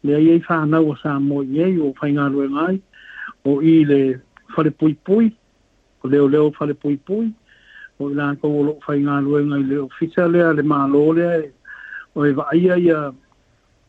Le 0.04 0.20
iei 0.20 0.44
whānau 0.44 0.92
o 0.92 1.00
sā 1.00 1.16
mō 1.24 1.40
iei, 1.48 1.80
o 1.80 1.94
whai 2.02 2.12
ngā 2.20 2.28
luenga 2.36 2.68
ai. 2.68 2.80
O 3.48 3.62
i 3.64 3.78
le 3.88 4.02
fale 4.56 4.70
pui 4.70 4.94
pui, 5.06 5.32
o 6.02 6.08
leo 6.08 6.26
leo 6.26 6.50
fale 6.58 6.74
pui 6.82 6.96
pui, 6.96 7.28
o 8.00 8.08
la 8.18 8.32
ko 8.40 8.48
o 8.48 8.62
lo 8.68 8.74
fai 8.86 9.02
ngā 9.04 9.20
luenga 9.26 9.60
i 9.60 9.68
leo 9.72 9.86
fisa 9.98 10.24
lea, 10.32 10.48
le 10.56 10.62
mālo 10.70 11.02
lea, 11.18 11.42
o 12.16 12.24
e 12.24 12.32
vaia 12.38 12.78
ia 12.84 13.00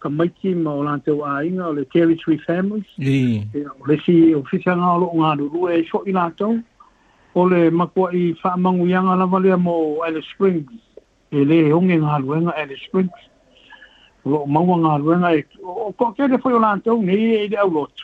ka 0.03 0.11
maiti 0.13 0.53
ma 0.55 0.75
o 0.75 0.83
lan 0.87 0.99
te 1.05 1.11
wā 1.15 1.37
inga, 1.47 1.69
o 1.71 1.75
le 1.77 1.85
territory 1.95 2.37
families, 2.45 2.89
e, 2.99 3.63
o 3.63 3.87
le 3.87 3.97
si 4.03 4.17
o 4.35 4.43
fisa 4.51 4.75
ngā 4.75 4.91
o 4.97 4.99
lo 5.05 5.09
ngā 5.23 5.31
lulu 5.43 5.69
e 5.71 5.79
so 5.91 6.03
i 6.05 6.13
lātou, 6.19 6.59
o 7.33 7.47
le 7.53 7.63
makua 7.71 8.11
i 8.17 8.25
whaamangu 8.43 8.89
ianga 8.91 9.15
lawa 9.23 9.39
lea 9.45 9.57
mo 9.61 9.77
Alice 10.09 10.27
Springs, 10.35 10.73
e 11.31 11.45
le 11.47 11.63
honge 11.71 11.97
ngā 12.03 12.19
luenga 12.25 12.55
Alice 12.59 12.83
Springs, 12.83 13.25
lo 14.27 14.43
maua 14.51 14.75
ngā 14.83 14.99
luenga 15.05 15.31
e, 15.39 15.45
o 15.63 15.91
ko 15.95 16.11
kere 16.19 16.41
fai 16.43 16.53
o 16.59 16.63
lātou, 16.65 16.99
nei 17.07 17.39
e 17.39 17.47
de 17.55 17.63
au 17.63 17.71
lotu. 17.71 18.03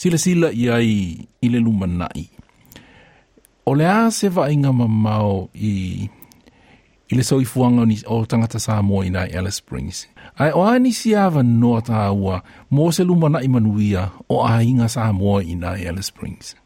sila 0.00 0.16
sila 0.16 0.46
i 0.48 0.64
ai 0.72 0.98
i 1.44 1.46
le 1.52 1.60
lumanai. 1.60 2.24
O 3.68 3.76
le 3.76 3.84
ā 3.84 4.08
se 4.16 4.30
vaaiga 4.32 4.72
mamao 4.72 5.50
i 5.52 6.08
i 7.12 7.12
le 7.12 7.20
soifuanga 7.24 7.84
ni 7.84 7.98
o 8.08 8.22
tangata 8.24 8.56
Samoa 8.58 9.04
i 9.04 9.10
Alice 9.12 9.60
Springs. 9.60 10.06
Ai 10.40 10.54
o 10.56 10.64
ani 10.64 10.94
si 10.96 11.12
awa 11.14 11.42
noa 11.44 11.82
tā 11.84 12.08
se 12.96 13.02
lumana'i 13.04 13.48
manuia 13.52 14.08
o 14.28 14.40
a 14.42 14.62
inga 14.64 14.88
Samoa 14.88 15.44
i 15.44 15.52
Alice 15.84 16.08
Springs. 16.08 16.56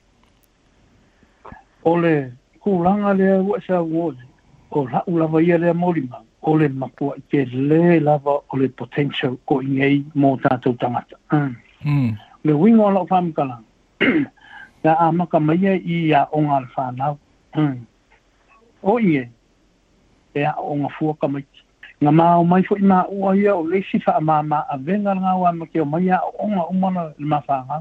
O 1.83 1.99
le 1.99 2.31
kulaga 2.63 3.15
lea 3.19 3.43
ua 3.43 3.59
sa 3.67 3.83
wole, 3.83 4.23
o 4.71 4.87
la 4.87 5.03
lava 5.11 5.43
ia 5.43 5.59
lea 5.59 5.75
morima, 5.75 6.23
o 6.43 6.55
le 6.55 6.69
mapua 6.69 7.19
kelē 7.33 7.51
ke 7.51 7.51
le 7.51 7.99
lava 8.01 8.39
o 8.47 8.55
le 8.57 8.69
potential 8.69 9.35
ko 9.49 9.59
i 9.61 10.07
mo 10.15 10.39
mō 10.39 10.77
tangata. 10.79 11.17
Mm. 11.85 12.15
le 12.45 12.53
winga 12.53 12.83
o 12.83 12.91
lau 12.91 13.07
whamikala. 13.11 13.61
Nga 14.85 14.95
a 15.01 15.13
maka 15.13 15.41
maia 15.41 15.75
i 15.81 16.11
ya 16.11 16.25
o 16.37 16.41
ngā 16.45 16.59
whanau. 16.77 17.17
O 18.85 18.99
inge, 19.01 19.31
e 20.37 20.43
a 20.45 20.53
o 20.61 20.75
ngā 20.83 20.91
fuaka 20.99 21.29
maiki. 21.29 21.65
Nga 22.05 22.13
mā 22.13 22.27
o 22.37 22.43
mai 22.45 22.61
fo 22.69 22.77
i 22.77 22.85
mā 22.85 22.99
ia 23.39 23.55
o 23.57 23.63
leisi 23.65 23.97
wha 24.05 24.13
a 24.21 24.43
mā 24.45 24.61
a 24.69 24.77
venga 24.77 25.15
ngā 25.17 25.33
ua 25.41 25.53
ma 25.57 25.65
o 25.81 25.85
mai 25.89 26.09
a 26.13 26.21
o 26.21 26.49
ngā 26.53 26.69
umana 26.71 27.05
le 27.17 27.25
mā 27.27 27.41
whanga. 27.49 27.81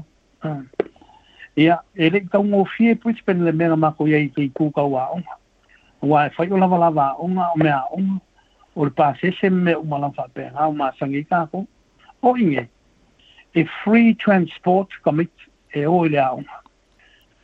Ia, 1.56 1.78
e 1.94 2.08
le 2.08 2.18
i 2.24 2.28
tau 2.32 2.42
ngō 2.42 2.64
fie 2.76 2.94
Brisbane 2.94 3.44
le 3.44 3.52
mea 3.52 3.76
mā 3.76 3.92
koe 3.96 4.08
i 4.16 4.30
kei 4.32 4.48
kūka 4.48 4.82
ua 4.88 5.10
o 5.12 5.18
ngā. 5.20 5.36
Ua 6.08 6.24
e 6.26 6.30
whai 6.38 6.48
o 6.48 6.56
lava 6.56 7.12
o 7.20 7.28
ngā 7.28 7.50
o 7.54 7.60
mea 7.60 7.82
a 7.82 7.88
o 7.92 7.98
ngā. 8.00 8.18
O 8.76 8.84
le 8.88 8.96
pāsese 8.96 9.50
me 9.52 9.76
umalam 9.76 10.14
whapea 10.16 10.50
ngā 10.56 10.70
o 10.70 10.72
mā 10.72 10.88
sangi 10.98 11.20
kāko. 11.28 11.66
O 12.24 12.32
inge, 12.36 12.66
e 13.56 13.64
free 13.84 14.14
transport 14.16 14.88
kamit 15.04 15.30
e 15.72 15.86
o 15.86 16.04
le 16.04 16.18
au. 16.18 16.42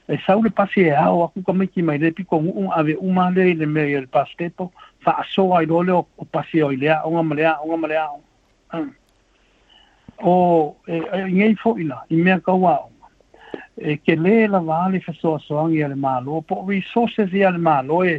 E 0.08 0.18
saule 0.26 0.48
le 0.48 0.50
pasi 0.50 0.80
e 0.80 0.90
au 0.94 1.22
aku 1.22 1.42
kamit 1.42 1.74
mai 1.76 1.98
le 1.98 2.10
piko 2.10 2.40
ngu 2.42 2.70
ave 2.72 2.96
umale 3.00 3.54
le 3.54 3.66
me 3.66 3.84
e 3.90 4.00
le 4.00 4.08
fa 5.02 5.14
aso 5.16 5.54
ai 5.54 5.66
dole 5.66 5.90
o, 5.92 6.06
o 6.16 6.24
pasi 6.24 6.60
o 6.62 6.68
le 6.70 6.88
au 6.92 7.10
ngam 7.14 7.32
le 7.34 7.44
au 7.46 7.66
ngam 7.68 7.86
le 7.88 7.96
au. 7.96 8.20
Hmm. 8.72 8.90
O 10.22 10.76
e, 10.86 10.94
e, 10.98 11.18
e 11.20 11.30
ngei 11.30 11.54
fo 11.54 11.76
ina 11.78 12.02
i 12.08 12.16
mea 12.16 12.40
kau 12.40 12.66
au. 12.66 12.90
E 13.78 13.96
ke 13.96 14.14
le 14.16 14.46
la 14.50 14.58
vale 14.60 15.00
fa 15.00 15.12
soa 15.14 15.38
soangi 15.38 15.82
ale 15.84 15.94
malo 15.94 16.40
po 16.42 16.64
resources 16.66 17.32
i 17.32 17.44
ale 17.46 17.58
malo 17.58 18.02
e 18.04 18.18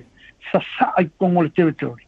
sa 0.51 0.62
sa 0.77 0.93
ai 0.95 1.10
kongo 1.19 1.41
le 1.43 1.51
territory. 1.51 2.08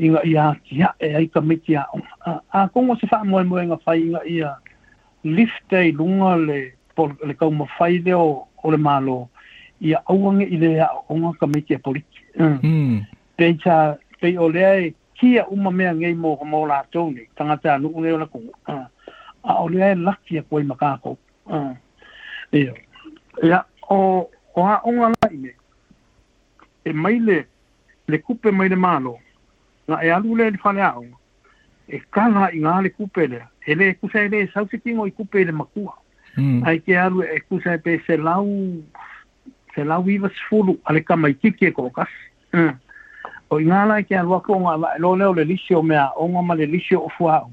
Inga 0.00 0.22
ia, 0.24 0.50
ia, 0.70 0.94
e 0.98 1.14
aika 1.14 1.40
miti 1.44 1.74
a, 1.76 1.86
a, 2.26 2.40
a 2.64 2.68
kongo 2.72 2.96
se 2.96 3.06
fa 3.06 3.22
moe 3.24 3.44
moe 3.44 3.62
nga 3.66 3.76
fai 3.76 4.00
inga 4.02 4.24
ia. 4.24 4.34
Ia, 4.34 4.56
lifte 5.24 5.76
i 5.86 5.92
lunga 5.92 6.36
le, 6.36 6.72
le 7.26 7.34
kau 7.34 7.50
mawhai 7.50 7.98
leo 7.98 8.46
o 8.62 8.70
le 8.70 8.76
malo 8.76 9.28
i 9.80 9.94
a 9.94 10.02
auange 10.08 10.44
i 10.46 10.56
le 10.56 10.80
a 10.80 10.88
onga 11.08 11.32
ka 11.40 11.46
meiti 11.46 11.74
a 11.74 11.78
poliki. 11.78 12.20
Mm. 12.38 12.58
Hmm. 12.62 13.04
Pei 13.36 13.54
cha, 13.58 13.96
pei 14.20 14.36
o 14.38 14.48
lea 14.48 14.76
e 14.80 14.94
kia 15.14 15.46
uma 15.48 15.70
mea 15.70 15.94
ngei 15.94 16.14
mō 16.14 16.36
ka 16.38 16.44
mōla 16.44 17.12
ni, 17.14 17.26
tangata 17.36 17.74
anu 17.74 17.88
unei 17.88 18.12
o 18.12 18.18
la 18.18 18.26
kongu. 18.26 18.52
Mm. 18.68 18.86
A 19.44 19.62
o 19.62 19.68
lea 19.68 19.90
e 19.92 19.94
laki 19.94 20.38
a 20.38 20.42
koe 20.42 20.62
makākou. 20.62 21.16
Eo. 21.48 21.74
Mm. 22.52 22.74
Ea, 23.42 23.64
o, 23.88 24.28
o 24.54 24.66
a 24.66 24.80
onga 24.84 25.08
lai 25.22 25.36
me, 25.36 25.54
e 26.84 26.92
maile, 26.92 27.46
le 28.08 28.18
kupe 28.18 28.50
maile 28.50 28.76
malo, 28.76 29.18
na 29.88 30.02
e 30.04 30.10
alu 30.10 30.36
lea 30.36 30.50
ni 30.50 30.58
whane 30.62 30.80
a 30.82 30.94
e 31.90 31.98
kanga 32.14 32.48
i 32.54 32.60
ngā 32.62 32.76
le 32.84 32.92
kupele, 32.94 33.40
ele 33.66 33.88
e 33.90 33.94
kusai 33.98 34.28
le 34.30 34.44
sausitingo 34.54 35.06
i 35.06 35.14
kupele 35.14 35.50
makua. 35.52 35.94
Mm. 36.38 36.60
Ai 36.66 36.78
ke 36.78 36.94
alu 36.98 37.24
e 37.26 37.40
kusai 37.48 37.78
pe 37.82 37.96
se 38.06 38.16
lau, 38.16 38.46
se 39.74 39.82
lau 39.84 40.06
iwa 40.06 40.30
sifuru, 40.30 40.76
ale 40.86 41.00
kama 41.02 41.30
i 41.30 41.34
kiki 41.34 41.66
e 41.66 41.72
kokas. 41.74 42.12
Mm. 42.54 42.76
O 43.50 43.58
i 43.58 43.66
ngā 43.66 43.82
lai 43.90 44.04
ke 44.06 44.14
alu 44.20 44.36
ako 44.38 44.60
ngā 44.68 44.76
vae 44.84 45.00
lo 45.02 45.16
leo 45.18 45.32
le 45.34 45.44
lisio 45.50 45.82
mea, 45.82 46.06
o 46.16 46.28
ngā 46.30 46.44
ma 46.46 46.54
le 46.60 46.68
lisio 46.70 47.02
o 47.06 47.10
fua 47.16 47.40
au. 47.40 47.50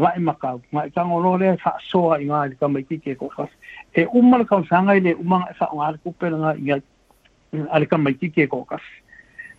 Vae 0.00 0.18
makau, 0.24 0.62
ngā 0.74 0.88
i 0.90 0.94
kango 0.96 1.20
lo 1.22 1.36
leo 1.38 1.56
fa 1.62 1.76
soa 1.84 2.18
i 2.18 2.26
ngā 2.26 2.42
le 2.50 2.58
kama 2.58 2.80
i 2.82 2.86
kiki 2.90 3.14
e 3.14 3.18
kokas. 3.20 3.52
E 3.94 4.06
umala 4.06 4.46
kausanga 4.50 4.96
i 4.98 5.04
le 5.04 5.14
umanga 5.14 5.52
e 5.52 5.58
fa 5.60 5.68
ngā 5.70 5.92
le 5.94 6.02
kupele 6.06 6.38
ngā 6.42 6.54
i 6.56 6.66
ngā 6.70 6.78
hmm, 6.80 7.68
ale 7.70 7.86
kama 7.90 8.10
i 8.10 8.16
kiki 8.16 8.46
e 8.48 8.48
kokas. 8.48 8.82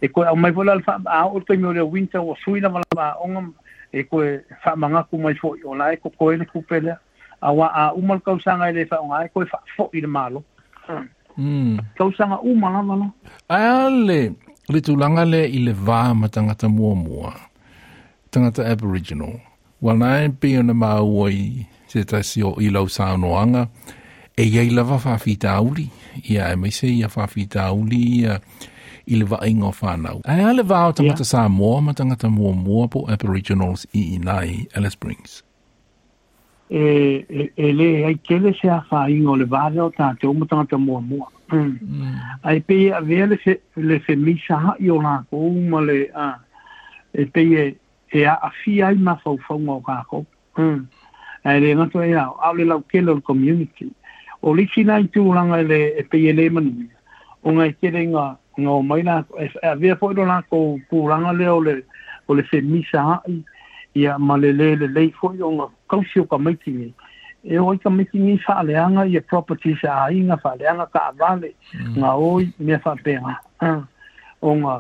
E 0.02 0.10
koe 0.10 0.26
au 0.26 0.36
mai 0.36 0.50
vola 0.52 0.74
alfa, 0.74 0.98
a 1.06 1.28
o 1.30 1.40
te 1.46 1.54
mi 1.60 1.68
o 1.70 1.74
leo 1.78 1.86
winter 1.86 2.24
o 2.26 2.34
suina 2.42 2.72
wala 2.74 2.88
ma 2.98 3.12
onga 3.22 3.44
e 3.92 4.04
koe 4.04 4.28
whamanga 4.66 4.78
manga 4.94 5.04
kumai 5.10 5.36
fo 5.42 5.48
i 5.56 5.62
ona 5.72 5.86
e 5.94 5.98
ko 6.02 6.10
koe 6.20 6.38
ne 6.38 6.46
kupelea. 6.52 6.98
A 7.42 7.50
wa 7.58 7.68
a 7.74 7.84
umal 8.00 8.20
kausanga 8.26 8.66
e 8.70 8.74
le 8.78 8.84
whaonga 8.92 9.18
e 9.26 9.30
koe 9.34 9.46
fo 9.76 9.84
i 9.94 10.00
le 10.04 10.08
malo. 10.18 10.40
Mm. 11.38 11.78
Kausanga 11.98 12.38
umal 12.52 12.76
amana. 12.82 13.08
A 13.56 13.88
ale, 13.88 14.22
le 14.72 14.80
tulanga 14.86 15.24
le 15.34 15.42
i 15.48 15.60
le 15.66 15.72
vā 15.74 16.04
ma 16.20 16.28
tangata 16.34 16.68
mua 16.76 16.96
mua, 17.04 17.32
tangata 18.32 18.62
aboriginal, 18.72 19.36
wa 19.84 19.94
nae 19.96 20.30
pe 20.42 20.58
o 20.60 20.62
na 20.64 20.74
maua 20.74 21.28
i 21.32 21.64
se 21.92 22.04
tasi 22.10 22.44
o 22.50 22.58
i 22.60 22.68
lau 22.72 22.88
sa 22.92 23.12
anga 23.16 23.68
e 24.38 24.44
iei 24.44 24.70
lava 24.76 24.98
whawhi 25.04 25.34
tauri, 25.44 25.86
ia 26.32 26.46
e 26.52 26.56
mai 26.56 26.72
se 26.72 26.88
ia 27.00 27.08
whawhi 27.16 27.44
tauri, 27.56 28.02
ia... 28.22 28.36
i 29.08 29.16
le 29.16 29.26
vainga 29.26 29.66
o 29.66 29.74
a 29.88 29.94
Ai 30.26 30.44
va 30.46 30.64
vāo 30.64 30.94
tangata 30.94 31.24
yeah. 31.24 31.32
Samoa 31.34 31.82
ma 31.82 31.94
tangata 31.94 32.28
po 32.92 33.06
Aboriginals 33.10 33.86
i 33.94 34.16
inai 34.18 34.68
Alice 34.76 34.92
Springs. 34.94 35.44
E, 36.70 37.26
e, 37.30 37.52
e 37.58 37.72
le 37.74 38.06
ai 38.06 38.16
kele 38.24 38.54
se 38.54 38.70
a 38.70 38.82
whainga 38.90 39.30
o 39.32 39.36
le 39.36 39.46
vāle 39.46 39.80
o 39.82 39.92
tātou 39.92 40.34
ma 40.38 40.46
tangata 40.46 40.78
mua 40.78 41.02
mua. 41.02 41.28
Mm. 41.50 41.80
Mm. 41.82 42.20
Ai 42.44 42.60
pei 42.62 42.92
a 42.92 43.02
vele 43.02 43.38
se, 43.44 43.60
le 43.76 44.00
se 44.06 44.16
misa 44.16 44.56
ha 44.60 44.76
i 44.80 44.90
o 44.90 45.02
nā 45.04 45.24
kou 45.30 45.52
ma 45.70 45.80
le 45.82 46.08
a 46.16 46.30
e 47.14 47.26
pei 47.26 47.56
e, 47.60 47.66
e 48.14 48.26
a 48.26 48.38
awhi 48.48 48.82
ai 48.84 48.96
ma 48.96 49.18
whauwhaunga 49.26 49.72
o 49.72 49.82
kākou. 49.84 50.26
Mm. 50.58 50.86
Ai 51.44 51.60
le 51.60 51.76
ngato 51.76 52.02
e 52.04 52.14
au, 52.16 52.38
au 52.40 52.54
le 52.56 52.66
lau 52.66 52.80
kele 52.82 53.12
o 53.12 53.16
le 53.18 53.22
community. 53.22 53.90
O 54.42 54.54
lisi 54.58 54.82
nai 54.86 55.10
tūranga 55.14 55.60
le 55.68 55.82
e 55.98 56.04
pei 56.10 56.30
e 56.30 56.34
le 56.34 56.50
manu. 56.50 56.88
O 57.44 57.52
ngai 57.56 57.74
kere 57.82 58.04
ngā 58.06 58.30
no 58.64 58.82
mai 58.82 59.02
na 59.04 59.24
a 59.64 59.76
ve 59.76 59.94
po 59.96 60.12
no 60.16 60.26
la 60.32 60.42
ko 60.42 60.80
kuranga 60.90 61.32
le 61.38 61.48
ole 61.58 61.74
ole 62.30 62.44
se 62.52 62.62
misa 62.72 63.04
ai 63.22 63.38
ia 63.96 64.18
malele 64.18 64.76
le 64.82 64.88
le 64.96 65.04
fo 65.20 65.34
yo 65.42 65.50
nga 65.58 65.68
kausio 65.90 66.24
ka 66.30 66.38
mai 66.38 66.56
tini 66.64 66.94
e 67.44 67.58
oi 67.60 67.78
ka 67.84 67.90
mai 67.90 68.06
tini 68.12 68.38
fa 68.46 68.64
le 68.64 68.76
anga 68.86 69.06
ia 69.08 69.22
property 69.22 69.76
sa 69.82 70.06
ai 70.08 70.22
nga 70.28 70.38
fa 70.44 70.56
le 70.60 70.66
anga 70.72 70.86
ka 70.94 71.12
vale 71.20 71.52
nga 72.00 72.10
oi 72.30 72.44
me 72.60 72.78
fa 72.86 72.96
pe 73.04 73.18
nga 73.22 73.36
o 74.42 74.52
nga 74.62 74.76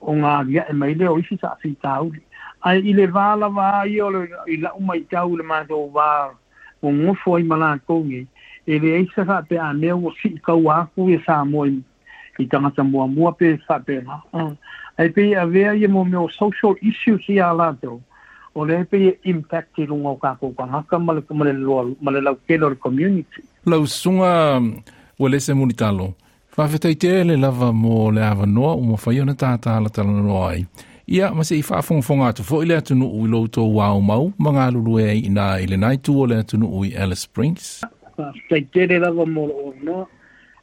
o 0.00 0.10
nga 0.20 0.32
ia 0.54 0.64
e 0.72 0.74
mai 0.80 0.94
le 0.94 1.06
oi 1.08 1.22
si 1.28 1.36
sa 1.42 1.56
si 1.62 1.74
tau 1.84 2.10
ai 2.64 2.78
i 2.90 2.92
le 2.98 3.06
vala 3.06 3.48
va 3.48 3.68
i 3.86 4.00
ole 4.00 4.24
i 4.48 4.56
la 4.64 4.72
umai 4.80 5.04
tau 5.12 5.36
le 5.36 5.42
ma 5.44 5.62
do 5.64 5.86
va 5.96 6.10
o 6.84 6.88
ngofo 6.92 7.38
i 7.42 7.44
mala 7.50 7.76
ko 7.86 8.00
ngi 8.04 8.22
e 8.66 8.78
le 8.82 8.98
isa 9.04 9.24
fa 9.28 9.42
pe 9.48 9.56
a 9.60 9.70
me 9.80 9.92
o 9.92 10.10
si 10.20 10.34
ka 10.46 10.54
wa 10.54 10.88
e 11.16 11.18
sa 11.26 11.44
mo 11.44 11.64
i 11.68 11.76
i 12.38 12.46
tangata 12.46 12.84
mua 12.84 13.06
mua 13.06 13.32
pe 13.32 13.58
whapena. 13.68 14.22
Uh, 14.32 14.52
e 14.98 15.08
pe 15.08 15.36
a 15.36 15.44
vea 15.46 15.72
i 15.74 15.86
mo 15.86 16.04
meo 16.04 16.28
social 16.28 16.76
issue 16.82 17.18
i 17.28 17.38
a 17.40 17.52
lato, 17.54 18.00
o 18.54 18.64
le 18.64 18.84
pe 18.90 18.96
i 18.96 19.14
impact 19.30 19.76
i 19.78 19.84
runga 19.86 20.08
o 20.08 20.16
kākou 20.22 20.56
ka 20.56 20.64
haka 20.66 20.98
male 20.98 22.20
lau 22.24 22.36
kelo 22.46 22.68
le 22.68 22.76
community. 22.76 23.42
Lau 23.66 23.86
sunga 23.86 24.60
wale 25.18 25.40
se 25.40 25.54
munitalo, 25.54 26.14
whawhetai 26.56 26.96
te 27.00 27.24
le 27.24 27.36
lava 27.36 27.72
mo 27.72 28.10
le 28.10 28.22
awa 28.22 28.46
noa 28.46 28.72
o 28.74 28.80
mo 28.80 28.96
whaiona 28.96 29.34
tātā 29.34 29.80
la 29.82 29.88
tala 29.90 30.10
noa 30.10 30.50
ai. 30.50 30.66
Ia, 31.06 31.28
ma 31.36 31.44
se 31.44 31.58
i 31.58 31.62
whaafong 31.62 32.00
whonga 32.00 32.30
atu 32.32 32.42
fo 32.42 32.62
i 32.64 32.66
le 32.66 32.78
atunu 32.80 33.04
ui 33.04 33.28
lo 33.28 33.42
tō 33.52 33.62
mau, 34.00 34.32
ma 34.40 34.50
ngā 34.56 34.70
lulu 34.72 34.94
i 35.04 35.28
nā 35.28 35.58
i 35.60 35.66
le 35.68 35.76
nai 35.76 35.96
tū 36.00 36.14
o 36.16 36.24
le 36.26 36.38
atunu 36.40 36.66
ui 36.80 36.94
Alice 36.96 37.22
Springs. 37.26 37.82
Whawhetai 38.16 38.62
te 38.72 38.86
le 38.88 38.98
lava 39.04 39.26
mo 39.26 39.44
le 39.50 39.52
awa 39.52 39.74
noa, 39.84 40.06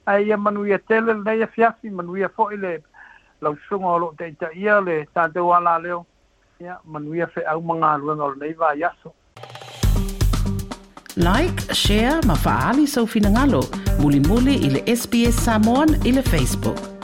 ai 0.06 0.24
ia 0.28 0.38
manu 0.38 0.66
ia 0.68 0.78
tele 0.80 1.14
nei 1.14 1.40
ia 1.40 1.48
fiafi 1.48 1.90
manu 1.90 2.18
ia 2.18 2.30
foi 2.30 2.58
le 2.58 2.82
lau 3.42 3.56
sunga 3.70 3.88
o 3.88 3.98
loo 4.00 4.14
teita 4.18 4.48
ia 4.56 4.80
le 4.82 5.06
tante 5.14 5.40
wala 5.40 5.78
leo 5.84 6.06
ia 6.60 6.78
manu 6.86 7.14
ia 7.16 7.28
fe 7.28 7.42
au 7.42 7.62
manga 7.62 7.98
luenga 7.98 8.24
o 8.26 8.36
nei 8.36 8.54
vai 8.54 8.84
aso 8.84 9.14
Like, 11.18 11.60
share, 11.76 12.22
mafaali 12.24 12.88
sa 12.88 13.02
so 13.04 13.04
ufinangalo. 13.04 13.60
Muli-muli 14.02 14.56
ili 14.66 14.80
SBS 14.98 15.36
Samoan 15.46 15.90
ili 16.08 16.22
Facebook. 16.22 17.01